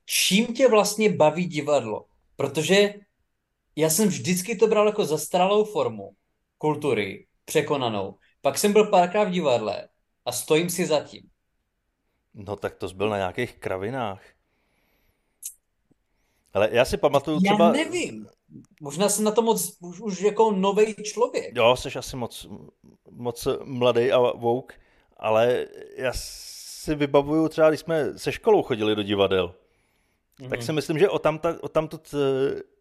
Čím 0.05 0.47
tě 0.47 0.69
vlastně 0.69 1.13
baví 1.13 1.47
divadlo? 1.47 2.05
Protože 2.37 2.95
já 3.77 3.91
jsem 3.91 4.09
vždycky 4.09 4.57
to 4.57 4.67
bral 4.67 4.87
jako 4.87 5.05
zastaralou 5.05 5.65
formu 5.65 6.11
kultury, 6.59 7.27
překonanou. 7.45 8.19
Pak 8.41 8.59
jsem 8.59 8.73
byl 8.73 8.87
párkrát 8.87 9.25
v 9.25 9.31
divadle 9.31 9.89
a 10.25 10.33
stojím 10.33 10.71
si 10.71 10.87
za 10.87 11.01
tím. 11.01 11.23
No 12.35 12.57
tak 12.57 12.75
to 12.75 12.89
byl 12.89 13.09
na 13.09 13.17
nějakých 13.17 13.55
kravinách. 13.59 14.23
Ale 16.53 16.69
já 16.73 16.85
si 16.85 16.97
pamatuju 16.97 17.41
třeba... 17.41 17.67
Já 17.67 17.73
nevím. 17.73 18.27
Možná 18.81 19.09
jsem 19.09 19.25
na 19.25 19.31
to 19.31 19.43
moc 19.43 19.77
už, 19.81 20.01
už 20.01 20.21
jako 20.21 20.53
nový 20.53 20.95
člověk. 20.95 21.57
Jo, 21.57 21.77
jsi 21.77 21.99
asi 21.99 22.17
moc, 22.17 22.47
moc 23.11 23.49
mladý 23.65 24.13
a 24.13 24.19
vouk, 24.19 24.73
ale 25.17 25.67
já 25.97 26.13
si 26.85 26.95
vybavuju 26.95 27.49
třeba, 27.49 27.69
když 27.69 27.81
jsme 27.81 28.19
se 28.19 28.33
školou 28.33 28.63
chodili 28.63 28.97
do 28.97 29.03
divadel, 29.03 29.55
mm-hmm. 30.41 30.49
tak 30.49 30.63
si 30.63 30.73
myslím, 30.73 30.99
že 30.99 31.09
o 31.09 31.21
eh, 32.15 32.19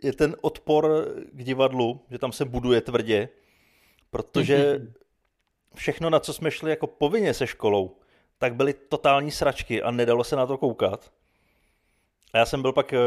je 0.04 0.14
ten 0.14 0.36
odpor 0.42 1.08
k 1.32 1.44
divadlu, 1.44 2.02
že 2.12 2.18
tam 2.20 2.32
se 2.32 2.46
buduje 2.46 2.82
tvrdě, 2.82 3.30
protože 4.10 4.80
mm-hmm 4.80 5.04
všechno, 5.76 6.10
na 6.10 6.20
co 6.20 6.34
jsme 6.34 6.52
šli 6.52 6.70
jako 6.70 6.88
povinně 6.88 7.34
se 7.34 7.48
školou, 7.48 7.98
tak 8.38 8.56
byly 8.56 8.74
totální 8.74 9.32
sračky 9.32 9.84
a 9.84 9.92
nedalo 9.92 10.24
se 10.24 10.36
na 10.36 10.46
to 10.46 10.58
koukat. 10.58 11.12
A 12.34 12.38
já 12.38 12.46
jsem 12.46 12.62
byl 12.62 12.74
pak 12.74 12.94
eh, 12.94 12.98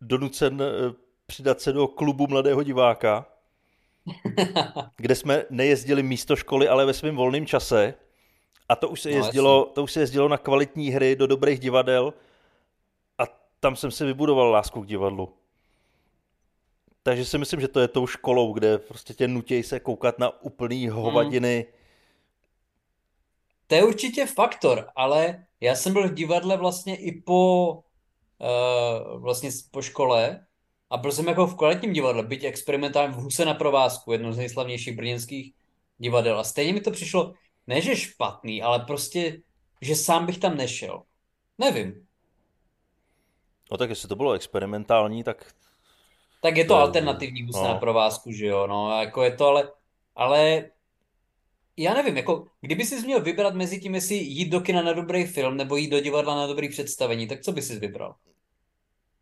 donucen 0.00 0.62
eh, 0.62 0.94
přidat 1.26 1.60
se 1.60 1.72
do 1.72 1.88
klubu 1.88 2.26
mladého 2.26 2.62
diváka, 2.62 3.26
kde 4.96 5.14
jsme 5.14 5.44
nejezdili 5.50 6.02
místo 6.02 6.36
školy, 6.36 6.68
ale 6.68 6.86
ve 6.86 6.94
svém 6.94 7.16
volném 7.16 7.46
čase. 7.46 7.94
A 8.68 8.76
to 8.76 8.88
už 8.88 9.00
se 9.00 9.10
no, 9.10 9.16
jezdilo, 9.16 9.64
to 9.74 9.82
už 9.82 9.92
se 9.92 10.00
jezdilo 10.00 10.28
na 10.28 10.38
kvalitní 10.38 10.90
hry, 10.90 11.16
do 11.16 11.26
dobrých 11.26 11.58
divadel 11.58 12.14
a 13.18 13.22
tam 13.60 13.76
jsem 13.76 13.90
si 13.90 14.04
vybudoval 14.04 14.50
lásku 14.50 14.82
k 14.82 14.86
divadlu. 14.86 15.32
Takže 17.02 17.24
si 17.24 17.38
myslím, 17.38 17.60
že 17.60 17.68
to 17.68 17.80
je 17.80 17.88
tou 17.88 18.06
školou, 18.06 18.52
kde 18.52 18.78
prostě 18.78 19.14
tě 19.14 19.28
nutějí 19.28 19.62
se 19.62 19.80
koukat 19.80 20.18
na 20.18 20.42
úplný 20.42 20.88
hovadiny, 20.88 21.66
hmm 21.68 21.84
to 23.66 23.74
je 23.74 23.84
určitě 23.84 24.26
faktor, 24.26 24.88
ale 24.96 25.44
já 25.60 25.74
jsem 25.74 25.92
byl 25.92 26.08
v 26.08 26.14
divadle 26.14 26.56
vlastně 26.56 26.96
i 26.96 27.20
po, 27.20 27.72
uh, 28.38 29.20
vlastně 29.20 29.50
po 29.70 29.82
škole 29.82 30.46
a 30.90 30.96
byl 30.96 31.12
jsem 31.12 31.28
jako 31.28 31.46
v 31.46 31.56
kvalitním 31.56 31.92
divadle, 31.92 32.22
byť 32.22 32.44
experimentálně 32.44 33.12
v 33.14 33.16
Huse 33.16 33.44
na 33.44 33.54
provázku, 33.54 34.12
jedno 34.12 34.32
z 34.32 34.36
nejslavnějších 34.36 34.96
brněnských 34.96 35.52
divadel. 35.98 36.38
A 36.38 36.44
stejně 36.44 36.72
mi 36.72 36.80
to 36.80 36.90
přišlo, 36.90 37.34
ne 37.66 37.80
že 37.80 37.96
špatný, 37.96 38.62
ale 38.62 38.78
prostě, 38.78 39.40
že 39.80 39.96
sám 39.96 40.26
bych 40.26 40.38
tam 40.38 40.56
nešel. 40.56 41.02
Nevím. 41.58 42.06
No 43.70 43.76
tak 43.76 43.90
jestli 43.90 44.08
to 44.08 44.16
bylo 44.16 44.32
experimentální, 44.32 45.24
tak... 45.24 45.54
Tak 46.42 46.56
je 46.56 46.64
to, 46.64 46.68
to 46.68 46.80
alternativní 46.80 47.42
musí 47.42 47.62
no. 47.62 47.78
provázku, 47.78 48.32
že 48.32 48.46
jo, 48.46 48.66
no, 48.66 49.00
jako 49.00 49.22
je 49.22 49.36
to, 49.36 49.46
ale, 49.46 49.72
ale 50.16 50.70
já 51.76 51.94
nevím, 51.94 52.16
jako 52.16 52.46
kdyby 52.60 52.84
jsi 52.84 53.06
měl 53.06 53.20
vybrat 53.20 53.54
mezi 53.54 53.80
tím, 53.80 53.94
jestli 53.94 54.14
jít 54.14 54.48
do 54.48 54.60
kina 54.60 54.82
na 54.82 54.92
dobrý 54.92 55.24
film 55.24 55.56
nebo 55.56 55.76
jít 55.76 55.90
do 55.90 56.00
divadla 56.00 56.34
na 56.34 56.46
dobrý 56.46 56.68
představení, 56.68 57.26
tak 57.26 57.40
co 57.40 57.52
by 57.52 57.62
si 57.62 57.78
vybral? 57.78 58.14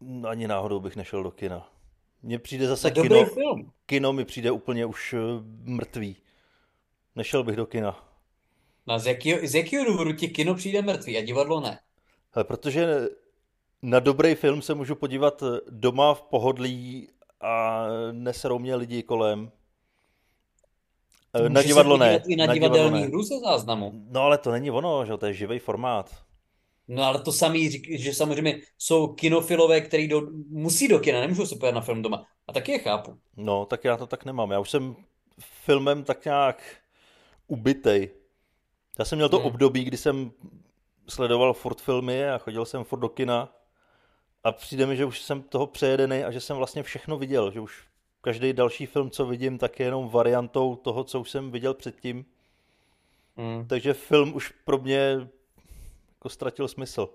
No, 0.00 0.28
ani 0.28 0.48
náhodou 0.48 0.81
bych 0.81 0.96
nešel 0.96 1.22
do 1.22 1.31
kina. 1.31 1.68
Mně 2.22 2.38
přijde 2.38 2.66
zase 2.66 2.90
to 2.90 3.02
kino. 3.02 3.24
Film. 3.24 3.72
Kino 3.87 4.12
mi 4.12 4.24
přijde 4.24 4.50
úplně 4.50 4.87
už 4.87 5.12
uh, 5.12 5.20
mrtvý. 5.64 6.16
Nešel 7.16 7.44
bych 7.44 7.57
do 7.57 7.66
kina. 7.66 8.12
No 8.87 8.99
z 8.99 9.07
jakého, 9.07 9.47
z 9.47 9.55
jakého 9.55 9.85
důvodu 9.85 10.12
ti 10.12 10.29
kino 10.29 10.55
přijde 10.55 10.83
mrtvý 10.83 11.18
a 11.18 11.25
divadlo 11.25 11.61
ne? 11.61 11.79
Hele, 12.33 12.45
protože 12.45 12.87
na 13.83 14.01
dobrý 14.01 14.35
film 14.35 14.62
se 14.62 14.75
můžu 14.75 14.95
podívat 14.95 15.42
doma 15.71 16.14
v 16.14 16.23
pohodlí 16.23 17.09
a 17.40 17.87
neserou 18.12 18.59
mě 18.59 18.75
lidi 18.75 19.03
kolem. 19.03 19.53
na 21.49 21.62
divadlo 21.62 21.97
ne. 21.97 22.23
I 22.29 22.37
na, 22.37 22.47
na 22.47 22.55
divadelní 22.55 23.03
hru 23.03 23.23
ze 23.23 23.38
záznamu. 23.38 23.92
No 24.11 24.21
ale 24.21 24.38
to 24.38 24.51
není 24.51 24.71
ono, 24.71 25.07
že 25.07 25.16
to 25.16 25.27
je 25.27 25.35
živý 25.35 25.59
formát. 25.59 26.16
No 26.88 27.03
ale 27.03 27.23
to 27.23 27.33
samý, 27.33 27.71
že 27.99 28.14
samozřejmě 28.14 28.61
jsou 28.79 29.07
kinofilové, 29.09 29.81
kteří 29.81 30.09
do, 30.09 30.21
musí 30.49 30.88
do 30.88 30.99
kina, 30.99 31.21
nemůžou 31.21 31.47
se 31.47 31.57
pojít 31.57 31.75
na 31.75 31.81
film 31.81 32.03
doma. 32.03 32.27
A 32.49 32.53
taky 32.53 32.73
je 32.73 32.79
chápu. 32.79 33.18
No, 33.37 33.66
tak 33.66 33.85
já 33.85 33.97
to 33.97 34.07
tak 34.07 34.25
nemám. 34.25 34.51
Já 34.51 34.61
už 34.61 34.71
jsem 34.71 34.97
filmem 35.64 36.05
tak 36.05 36.25
nějak 36.25 36.62
ubitej. 37.47 38.11
Já 38.98 39.05
jsem 39.05 39.16
měl 39.16 39.28
to 39.28 39.38
hmm. 39.38 39.46
období, 39.46 39.85
kdy 39.85 39.96
jsem 39.96 40.33
sledoval 41.09 41.55
furt 41.55 41.81
filmy 41.81 42.31
a 42.31 42.38
chodil 42.38 42.64
jsem 42.64 42.85
furt 42.85 42.98
do 42.98 43.09
kina 43.09 43.57
a 44.44 44.52
přijde 44.52 44.87
mi, 44.87 44.96
že 44.96 45.05
už 45.05 45.22
jsem 45.22 45.42
toho 45.42 45.66
přejedený 45.66 46.24
a 46.24 46.31
že 46.31 46.40
jsem 46.40 46.57
vlastně 46.57 46.83
všechno 46.83 47.18
viděl, 47.18 47.50
že 47.50 47.61
už 47.61 47.87
každý 48.20 48.52
další 48.52 48.87
film, 48.87 49.11
co 49.11 49.26
vidím, 49.26 49.59
tak 49.59 49.81
je 49.81 49.87
jenom 49.87 50.09
variantou 50.09 50.76
toho, 50.76 51.05
co 51.05 51.20
už 51.20 51.31
jsem 51.31 51.50
viděl 51.50 51.74
předtím. 51.74 52.24
Hmm. 53.37 53.66
Takže 53.68 53.94
film 53.94 54.35
už 54.35 54.55
pro 54.64 54.78
mě 54.78 55.28
jako 56.11 56.28
ztratil 56.28 56.68
smysl. 56.68 57.09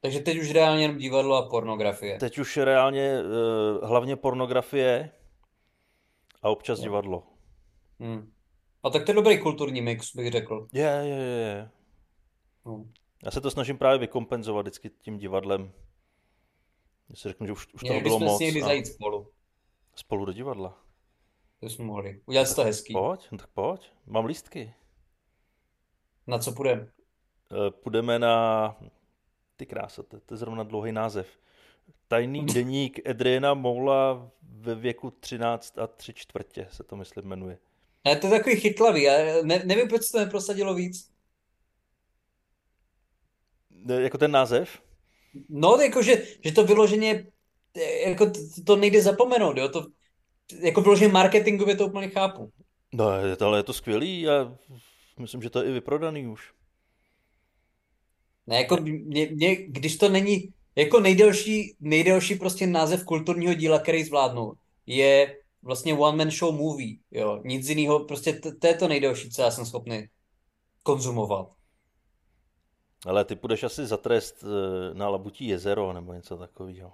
Takže 0.00 0.20
teď 0.20 0.38
už 0.38 0.50
reálně 0.50 0.84
jenom 0.84 0.98
divadlo 0.98 1.36
a 1.36 1.48
pornografie. 1.48 2.18
Teď 2.18 2.38
už 2.38 2.56
reálně 2.56 3.18
uh, 3.22 3.88
hlavně 3.88 4.16
pornografie 4.16 5.10
a 6.42 6.48
občas 6.48 6.78
no. 6.78 6.82
divadlo. 6.82 7.22
Hmm. 8.00 8.32
A 8.82 8.90
tak 8.90 9.04
to 9.04 9.10
je 9.10 9.14
dobrý 9.14 9.38
kulturní 9.38 9.80
mix, 9.80 10.16
bych 10.16 10.32
řekl. 10.32 10.68
Je, 10.72 11.00
je, 11.02 11.16
je. 11.16 11.70
No. 12.66 12.84
Já 13.24 13.30
se 13.30 13.40
to 13.40 13.50
snažím 13.50 13.78
právě 13.78 13.98
vykompenzovat 13.98 14.66
vždycky 14.66 14.90
tím 14.90 15.18
divadlem. 15.18 15.72
Já 17.10 17.16
si 17.16 17.28
řeknu, 17.28 17.46
že 17.46 17.52
už, 17.52 17.74
už 17.74 17.80
toho 17.80 18.00
bylo 18.00 18.18
moc. 18.18 18.38
Měli 18.38 18.52
bychom 18.52 18.68
zajít 18.68 18.86
spolu. 18.86 19.32
Spolu 19.94 20.24
do 20.24 20.32
divadla. 20.32 20.78
To 21.60 21.68
jsme 21.68 21.84
mohli. 21.84 22.22
Udělat 22.26 22.46
si 22.46 22.54
to 22.54 22.64
hezký. 22.64 22.92
Pojď, 22.92 23.28
no 23.32 23.38
tak 23.38 23.50
pojď. 23.50 23.92
Mám 24.06 24.24
lístky. 24.24 24.74
Na 26.26 26.38
co 26.38 26.52
půjdeme? 26.52 26.92
Eh, 27.52 27.70
půjdeme 27.70 28.18
na... 28.18 28.76
Ty 29.56 29.66
krása, 29.66 30.02
to, 30.02 30.20
to 30.20 30.34
je 30.34 30.38
zrovna 30.38 30.62
dlouhý 30.62 30.92
název. 30.92 31.38
Tajný 32.08 32.46
deník 32.54 33.08
Edriana 33.08 33.54
Moula 33.54 34.30
ve 34.42 34.74
věku 34.74 35.10
13 35.10 35.78
a 35.78 35.86
3 35.86 36.14
čtvrtě 36.14 36.66
se 36.70 36.84
to 36.84 36.96
myslím 36.96 37.24
jmenuje. 37.24 37.58
Ale 38.04 38.16
to 38.16 38.26
je 38.26 38.30
takový 38.30 38.56
chytlavý, 38.56 39.02
já 39.02 39.42
ne, 39.42 39.62
nevím, 39.64 39.88
proč 39.88 40.10
to 40.10 40.18
neprosadilo 40.18 40.74
víc. 40.74 41.10
Ne, 43.70 44.02
jako 44.02 44.18
ten 44.18 44.30
název? 44.30 44.82
No, 45.48 45.76
jako, 45.76 46.02
že, 46.02 46.22
že 46.44 46.52
to 46.52 46.64
vyloženě, 46.66 47.26
jako 48.06 48.30
to, 48.30 48.40
to 48.66 48.76
nejde 48.76 49.02
zapomenout, 49.02 49.56
jo, 49.56 49.68
to, 49.68 49.86
jako 50.60 50.80
vyloženě 50.80 51.12
marketingově 51.12 51.76
to 51.76 51.86
úplně 51.86 52.08
chápu. 52.08 52.52
No, 52.92 53.06
ale 53.40 53.58
je 53.58 53.62
to 53.62 53.72
skvělý 53.72 54.28
a 54.28 54.56
myslím, 55.18 55.42
že 55.42 55.50
to 55.50 55.62
je 55.62 55.68
i 55.68 55.72
vyprodaný 55.72 56.26
už. 56.26 56.52
Ne, 58.46 58.56
jako 58.56 58.76
mě, 58.76 59.28
mě, 59.30 59.56
když 59.56 59.96
to 59.96 60.08
není, 60.08 60.54
jako 60.76 61.00
nejdelší, 61.00 61.76
nejdelší 61.80 62.34
prostě 62.34 62.66
název 62.66 63.04
kulturního 63.04 63.54
díla, 63.54 63.78
který 63.78 64.04
zvládnu, 64.04 64.52
je 64.86 65.36
vlastně 65.62 65.94
one 65.94 66.16
man 66.16 66.30
show 66.30 66.54
movie, 66.54 66.96
jo, 67.10 67.40
nic 67.44 67.68
jiného, 67.68 68.04
prostě 68.04 68.32
to, 68.32 68.56
to 68.56 68.66
je 68.66 68.74
to 68.74 68.88
nejdelší, 68.88 69.30
co 69.30 69.42
já 69.42 69.50
jsem 69.50 69.66
schopný 69.66 70.08
konzumovat. 70.82 71.48
Ale 73.06 73.24
ty 73.24 73.36
půjdeš 73.36 73.62
asi 73.62 73.86
za 73.86 73.96
trest 73.96 74.44
eh, 74.44 74.94
na 74.94 75.08
Labutí 75.08 75.46
jezero 75.46 75.92
nebo 75.92 76.12
něco 76.12 76.36
takového. 76.36 76.92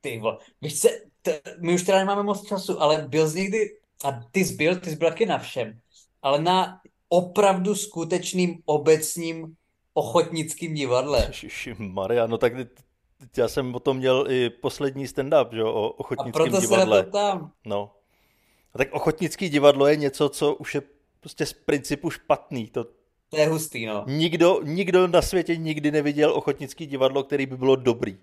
Ty 0.00 0.18
vole, 0.18 0.38
víš 0.62 0.78
se, 0.78 0.88
t- 1.22 1.40
my 1.60 1.74
už 1.74 1.82
teda 1.82 1.98
nemáme 1.98 2.22
moc 2.22 2.48
času, 2.48 2.82
ale 2.82 3.08
byl 3.08 3.30
jsi 3.30 3.38
někdy, 3.38 3.58
a 4.04 4.12
ty 4.30 4.44
jsi 4.44 4.54
byl, 4.54 4.80
ty 4.80 4.90
jsi 4.90 4.96
byl 4.96 5.08
taky 5.08 5.26
na 5.26 5.38
všem, 5.38 5.80
ale 6.22 6.42
na 6.42 6.80
opravdu 7.08 7.74
skutečným 7.74 8.62
obecním 8.64 9.56
ochotnickým 9.94 10.74
divadle. 10.74 11.32
Maria, 11.78 12.26
no 12.26 12.38
tak 12.38 12.52
já 13.36 13.48
jsem 13.48 13.74
o 13.74 13.80
tom 13.80 13.96
měl 13.96 14.26
i 14.28 14.50
poslední 14.50 15.06
stand-up, 15.06 15.48
že, 15.52 15.64
o 15.64 15.88
ochotnickém 15.88 16.44
divadle. 16.44 16.58
A 16.58 16.60
proto 16.60 16.60
divadle. 16.60 16.98
se 16.98 17.04
na 17.04 17.10
to 17.10 17.10
tam. 17.10 17.52
No. 17.66 17.92
A 18.74 18.78
tak 18.78 18.92
ochotnický 18.92 19.48
divadlo 19.48 19.86
je 19.86 19.96
něco, 19.96 20.28
co 20.28 20.54
už 20.54 20.74
je 20.74 20.82
prostě 21.20 21.46
z 21.46 21.52
principu 21.52 22.10
špatný. 22.10 22.66
To, 22.68 22.84
to 23.30 23.36
je 23.36 23.48
hustý, 23.48 23.86
no. 23.86 24.04
Nikdo, 24.06 24.60
nikdo 24.62 25.06
na 25.06 25.22
světě 25.22 25.56
nikdy 25.56 25.90
neviděl 25.90 26.32
ochotnický 26.34 26.86
divadlo, 26.86 27.24
který 27.24 27.46
by 27.46 27.56
bylo 27.56 27.76
dobrý. 27.76 28.18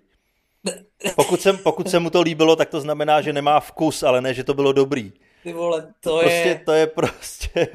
Pokud 1.16 1.40
se, 1.40 1.52
pokud 1.52 1.90
se 1.90 1.98
mu 1.98 2.10
to 2.10 2.22
líbilo, 2.22 2.56
tak 2.56 2.68
to 2.68 2.80
znamená, 2.80 3.20
že 3.20 3.32
nemá 3.32 3.60
vkus, 3.60 4.02
ale 4.02 4.20
ne, 4.20 4.34
že 4.34 4.44
to 4.44 4.54
bylo 4.54 4.72
dobrý. 4.72 5.12
Ty 5.42 5.52
vole, 5.52 5.94
to 6.00 6.18
prostě, 6.18 6.48
je... 6.48 6.62
To 6.64 6.72
je 6.72 6.86
prostě 6.86 7.68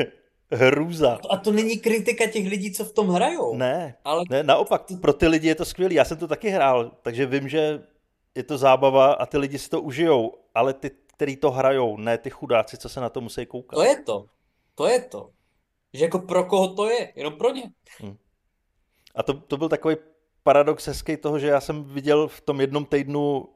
hrůza. 0.53 1.19
A 1.29 1.37
to 1.37 1.51
není 1.51 1.77
kritika 1.77 2.27
těch 2.27 2.47
lidí, 2.47 2.73
co 2.73 2.85
v 2.85 2.93
tom 2.93 3.09
hrajou. 3.09 3.55
Ne, 3.55 3.95
ale... 4.05 4.23
ne, 4.29 4.43
naopak, 4.43 4.85
pro 5.01 5.13
ty 5.13 5.27
lidi 5.27 5.47
je 5.47 5.55
to 5.55 5.65
skvělý. 5.65 5.95
Já 5.95 6.05
jsem 6.05 6.17
to 6.17 6.27
taky 6.27 6.49
hrál, 6.49 6.91
takže 7.01 7.25
vím, 7.25 7.49
že 7.49 7.83
je 8.35 8.43
to 8.43 8.57
zábava 8.57 9.13
a 9.13 9.25
ty 9.25 9.37
lidi 9.37 9.59
si 9.59 9.69
to 9.69 9.81
užijou, 9.81 10.33
ale 10.55 10.73
ty, 10.73 10.91
který 11.07 11.35
to 11.35 11.51
hrajou, 11.51 11.97
ne 11.97 12.17
ty 12.17 12.29
chudáci, 12.29 12.77
co 12.77 12.89
se 12.89 13.01
na 13.01 13.09
to 13.09 13.21
musí 13.21 13.45
koukat. 13.45 13.77
To 13.77 13.83
je 13.83 14.03
to. 14.03 14.25
To 14.75 14.87
je 14.87 15.01
to. 15.01 15.29
Že 15.93 16.05
jako 16.05 16.19
pro 16.19 16.43
koho 16.43 16.73
to 16.73 16.89
je? 16.89 17.13
Jenom 17.15 17.33
pro 17.33 17.49
ně. 17.49 17.63
Hmm. 17.99 18.17
A 19.15 19.23
to, 19.23 19.33
to 19.33 19.57
byl 19.57 19.69
takový 19.69 19.95
paradox 20.43 20.87
hezký 20.87 21.17
toho, 21.17 21.39
že 21.39 21.47
já 21.47 21.61
jsem 21.61 21.83
viděl 21.83 22.27
v 22.27 22.41
tom 22.41 22.61
jednom 22.61 22.85
týdnu 22.85 23.49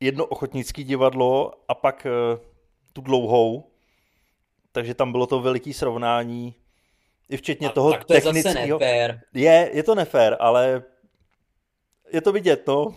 jedno 0.00 0.26
ochotnické 0.26 0.82
divadlo 0.82 1.52
a 1.68 1.74
pak 1.74 2.06
uh, 2.06 2.40
tu 2.92 3.00
dlouhou, 3.00 3.71
takže 4.72 4.94
tam 4.94 5.12
bylo 5.12 5.26
to 5.26 5.40
veliký 5.40 5.72
srovnání, 5.72 6.54
i 7.28 7.36
včetně 7.36 7.68
a, 7.68 7.72
toho 7.72 7.90
tak 7.90 8.04
to 8.04 8.14
technického. 8.14 8.56
Je, 8.56 8.68
zase 8.68 8.68
nefér. 8.68 9.20
je, 9.34 9.70
je 9.72 9.82
to 9.82 9.94
nefér, 9.94 10.36
ale 10.40 10.82
je 12.12 12.20
to 12.20 12.32
vidět, 12.32 12.66
no. 12.66 12.96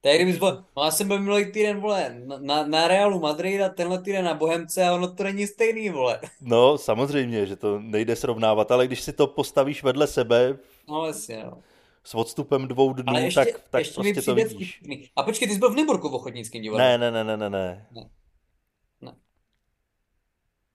To 0.00 0.08
je 0.08 0.16
kdybys 0.16 0.38
byl, 0.38 0.64
no 0.76 0.84
já 0.84 0.90
jsem 0.90 1.08
byl 1.08 1.18
minulý 1.18 1.52
týden, 1.52 1.80
vole, 1.80 2.16
na, 2.38 2.66
na 2.66 2.88
Realu 2.88 3.20
Madrid 3.20 3.62
a 3.62 3.68
tenhle 3.68 4.02
týden 4.02 4.24
na 4.24 4.34
Bohemce 4.34 4.84
a 4.84 4.94
ono 4.94 5.14
to 5.14 5.22
není 5.22 5.46
stejný, 5.46 5.90
vole. 5.90 6.20
No, 6.40 6.78
samozřejmě, 6.78 7.46
že 7.46 7.56
to 7.56 7.78
nejde 7.78 8.16
srovnávat, 8.16 8.70
ale 8.70 8.86
když 8.86 9.00
si 9.00 9.12
to 9.12 9.26
postavíš 9.26 9.82
vedle 9.82 10.06
sebe, 10.06 10.58
no, 10.88 11.06
jasně, 11.06 11.44
no. 11.44 11.62
s 12.04 12.14
odstupem 12.14 12.68
dvou 12.68 12.92
dnů, 12.92 13.18
ještě, 13.18 13.44
tak, 13.44 13.48
tak 13.70 13.80
ještě 13.80 13.94
prostě 13.94 14.22
to 14.22 14.34
vidíš. 14.34 14.76
Vtipný. 14.76 15.08
A 15.16 15.22
počkej, 15.22 15.48
ty 15.48 15.54
jsi 15.54 15.60
byl 15.60 15.70
v 15.70 15.76
Nyborku 15.76 16.08
v 16.08 16.14
ochotnickém 16.14 16.62
divadle. 16.62 16.98
Ne, 16.98 16.98
ne, 16.98 17.24
ne, 17.24 17.24
ne, 17.24 17.36
ne, 17.36 17.50
ne. 17.50 17.86
ne 17.92 18.10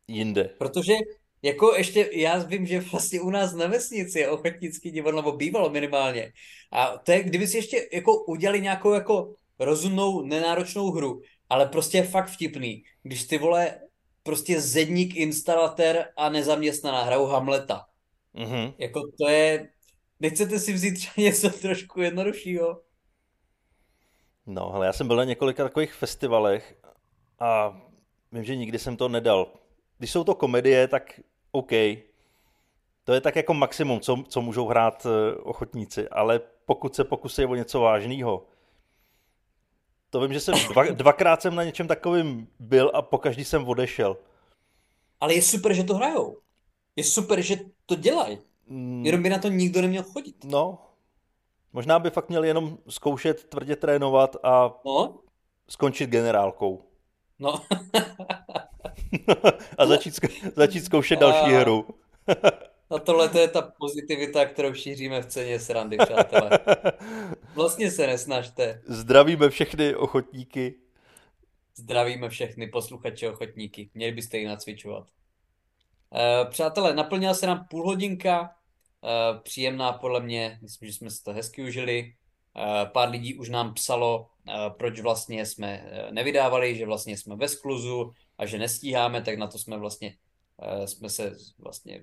jinde. 0.07 0.49
Protože 0.57 0.93
jako 1.41 1.75
ještě, 1.75 2.09
já 2.13 2.37
vím, 2.43 2.65
že 2.65 2.79
vlastně 2.79 3.21
u 3.21 3.29
nás 3.29 3.53
na 3.53 3.67
vesnici 3.67 4.19
je 4.19 4.29
ochotnický 4.29 4.91
divadlo, 4.91 5.21
nebo 5.21 5.31
bývalo 5.31 5.69
minimálně. 5.69 6.31
A 6.71 6.97
to 6.97 7.11
je, 7.11 7.23
kdyby 7.23 7.47
si 7.47 7.57
ještě 7.57 7.89
jako 7.93 8.23
udělali 8.25 8.61
nějakou 8.61 8.93
jako 8.93 9.33
rozumnou, 9.59 10.21
nenáročnou 10.21 10.91
hru, 10.91 11.21
ale 11.49 11.65
prostě 11.65 11.97
je 11.97 12.03
fakt 12.03 12.29
vtipný, 12.29 12.83
když 13.03 13.23
ty 13.23 13.37
vole 13.37 13.79
prostě 14.23 14.61
zedník, 14.61 15.15
instalatér 15.15 16.05
a 16.17 16.29
nezaměstnaná 16.29 17.03
hrajou 17.03 17.25
Hamleta. 17.25 17.85
Mm-hmm. 18.35 18.73
Jako 18.77 19.01
to 19.19 19.29
je, 19.29 19.69
nechcete 20.19 20.59
si 20.59 20.73
vzít 20.73 20.91
třeba 20.91 21.13
něco 21.17 21.49
trošku 21.49 22.01
jednoduššího? 22.01 22.81
No, 24.45 24.73
ale 24.73 24.85
já 24.85 24.93
jsem 24.93 25.07
byl 25.07 25.15
na 25.15 25.23
několika 25.23 25.63
takových 25.63 25.93
festivalech 25.93 26.75
a 27.39 27.81
vím, 28.31 28.43
že 28.43 28.55
nikdy 28.55 28.79
jsem 28.79 28.97
to 28.97 29.09
nedal 29.09 29.53
když 29.97 30.11
jsou 30.11 30.23
to 30.23 30.35
komedie, 30.35 30.87
tak 30.87 31.19
OK. 31.51 31.71
To 33.03 33.13
je 33.13 33.21
tak 33.21 33.35
jako 33.35 33.53
maximum, 33.53 33.99
co, 33.99 34.23
co 34.27 34.41
můžou 34.41 34.67
hrát 34.67 35.05
eh, 35.05 35.35
ochotníci, 35.35 36.09
ale 36.09 36.41
pokud 36.65 36.95
se 36.95 37.03
pokusí 37.03 37.45
o 37.45 37.55
něco 37.55 37.79
vážného, 37.79 38.45
to 40.09 40.21
vím, 40.21 40.33
že 40.33 40.39
jsem 40.39 40.55
dva, 40.73 40.83
dvakrát 40.91 41.41
jsem 41.41 41.55
na 41.55 41.63
něčem 41.63 41.87
takovým 41.87 42.47
byl 42.59 42.91
a 42.93 43.01
po 43.01 43.17
každý 43.17 43.45
jsem 43.45 43.67
odešel. 43.67 44.17
Ale 45.21 45.33
je 45.33 45.41
super, 45.41 45.73
že 45.73 45.83
to 45.83 45.95
hrajou. 45.95 46.37
Je 46.95 47.03
super, 47.03 47.41
že 47.41 47.57
to 47.85 47.95
dělají. 47.95 48.37
Mm. 48.67 49.05
Jenom 49.05 49.23
by 49.23 49.29
na 49.29 49.39
to 49.39 49.47
nikdo 49.47 49.81
neměl 49.81 50.03
chodit. 50.03 50.35
No, 50.43 50.79
Možná 51.77 51.99
by 51.99 52.09
fakt 52.09 52.29
měl 52.29 52.43
jenom 52.43 52.77
zkoušet 52.89 53.43
tvrdě 53.43 53.75
trénovat 53.75 54.35
a 54.43 54.73
no? 54.85 55.19
skončit 55.69 56.09
generálkou. 56.09 56.83
No. 57.39 57.61
a 59.77 59.85
začít, 59.85 60.19
začít 60.55 60.85
zkoušet 60.85 61.19
další 61.19 61.55
a... 61.55 61.59
hru. 61.59 61.87
A 62.89 62.99
tohle 62.99 63.29
to 63.29 63.39
je 63.39 63.47
ta 63.47 63.61
pozitivita, 63.61 64.45
kterou 64.45 64.73
šíříme 64.73 65.21
v 65.21 65.25
ceně 65.25 65.59
srandy, 65.59 65.97
přátelé. 65.97 66.49
Vlastně 67.55 67.91
se 67.91 68.07
nesnažte. 68.07 68.81
Zdravíme 68.85 69.49
všechny 69.49 69.95
ochotníky. 69.95 70.75
Zdravíme 71.75 72.29
všechny 72.29 72.67
posluchače 72.67 73.29
ochotníky. 73.29 73.89
Měli 73.93 74.11
byste 74.11 74.37
ji 74.37 74.47
nacvičovat. 74.47 75.03
Uh, 75.03 76.49
přátelé, 76.49 76.93
naplnila 76.93 77.33
se 77.33 77.47
nám 77.47 77.67
půl 77.69 77.85
hodinka. 77.85 78.41
Uh, 78.41 79.39
příjemná 79.41 79.93
podle 79.93 80.21
mě. 80.21 80.59
Myslím, 80.61 80.89
že 80.89 80.95
jsme 80.95 81.09
si 81.09 81.23
to 81.23 81.33
hezky 81.33 81.63
užili. 81.63 82.13
Uh, 82.55 82.89
pár 82.89 83.09
lidí 83.09 83.35
už 83.35 83.49
nám 83.49 83.73
psalo, 83.73 84.29
proč 84.77 84.99
vlastně 84.99 85.45
jsme 85.45 85.91
nevydávali, 86.11 86.75
že 86.75 86.85
vlastně 86.85 87.17
jsme 87.17 87.35
ve 87.35 87.47
skluzu 87.47 88.13
a 88.37 88.45
že 88.45 88.57
nestíháme, 88.57 89.21
tak 89.21 89.37
na 89.37 89.47
to 89.47 89.57
jsme 89.57 89.77
vlastně 89.77 90.13
jsme 90.85 91.09
se 91.09 91.35
vlastně 91.59 92.01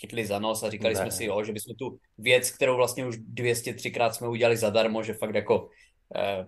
chytli 0.00 0.26
za 0.26 0.38
nos 0.38 0.62
a 0.62 0.70
říkali 0.70 0.94
ne. 0.94 1.00
jsme 1.00 1.10
si, 1.10 1.24
jo, 1.24 1.44
že 1.44 1.52
bychom 1.52 1.74
tu 1.74 1.98
věc, 2.18 2.50
kterou 2.50 2.76
vlastně 2.76 3.06
už 3.06 3.16
203krát 3.18 4.10
jsme 4.10 4.28
udělali 4.28 4.56
zadarmo, 4.56 5.02
že 5.02 5.14
fakt 5.14 5.34
jako, 5.34 5.68
eh, 6.16 6.46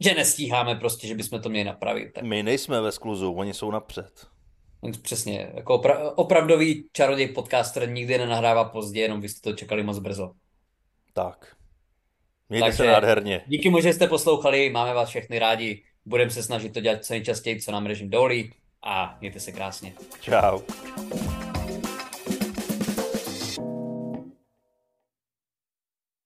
že 0.00 0.14
nestíháme 0.14 0.74
prostě, 0.74 1.06
že 1.06 1.14
bychom 1.14 1.40
to 1.40 1.48
měli 1.48 1.64
napravit. 1.64 2.12
Tak. 2.12 2.24
My 2.24 2.42
nejsme 2.42 2.80
ve 2.80 2.92
skluzu, 2.92 3.32
oni 3.32 3.54
jsou 3.54 3.70
napřed. 3.70 4.26
Přesně, 5.02 5.52
jako 5.54 5.78
opra- 5.78 6.12
opravdový 6.16 6.88
čaroděj 6.92 7.28
podcaster 7.28 7.90
nikdy 7.90 8.18
nenahrává 8.18 8.64
pozdě, 8.64 9.00
jenom 9.00 9.20
vy 9.20 9.28
jste 9.28 9.50
to 9.50 9.56
čekali 9.56 9.82
moc 9.82 9.98
brzo. 9.98 10.32
Tak. 11.12 11.56
Mějte 12.48 12.64
Takže 12.64 12.76
se 12.76 12.86
nádherně. 12.86 13.44
Díky 13.46 13.70
moc, 13.70 13.82
že 13.82 13.92
jste 13.92 14.06
poslouchali, 14.06 14.70
máme 14.70 14.94
vás 14.94 15.08
všechny 15.08 15.38
rádi, 15.38 15.82
budeme 16.04 16.30
se 16.30 16.42
snažit 16.42 16.74
to 16.74 16.80
dělat 16.80 17.04
co 17.04 17.12
nejčastěji, 17.12 17.60
co 17.60 17.72
nám 17.72 17.86
režim 17.86 18.10
dovolí 18.10 18.52
a 18.82 19.16
mějte 19.20 19.40
se 19.40 19.52
krásně. 19.52 19.92
Ciao. 20.20 20.62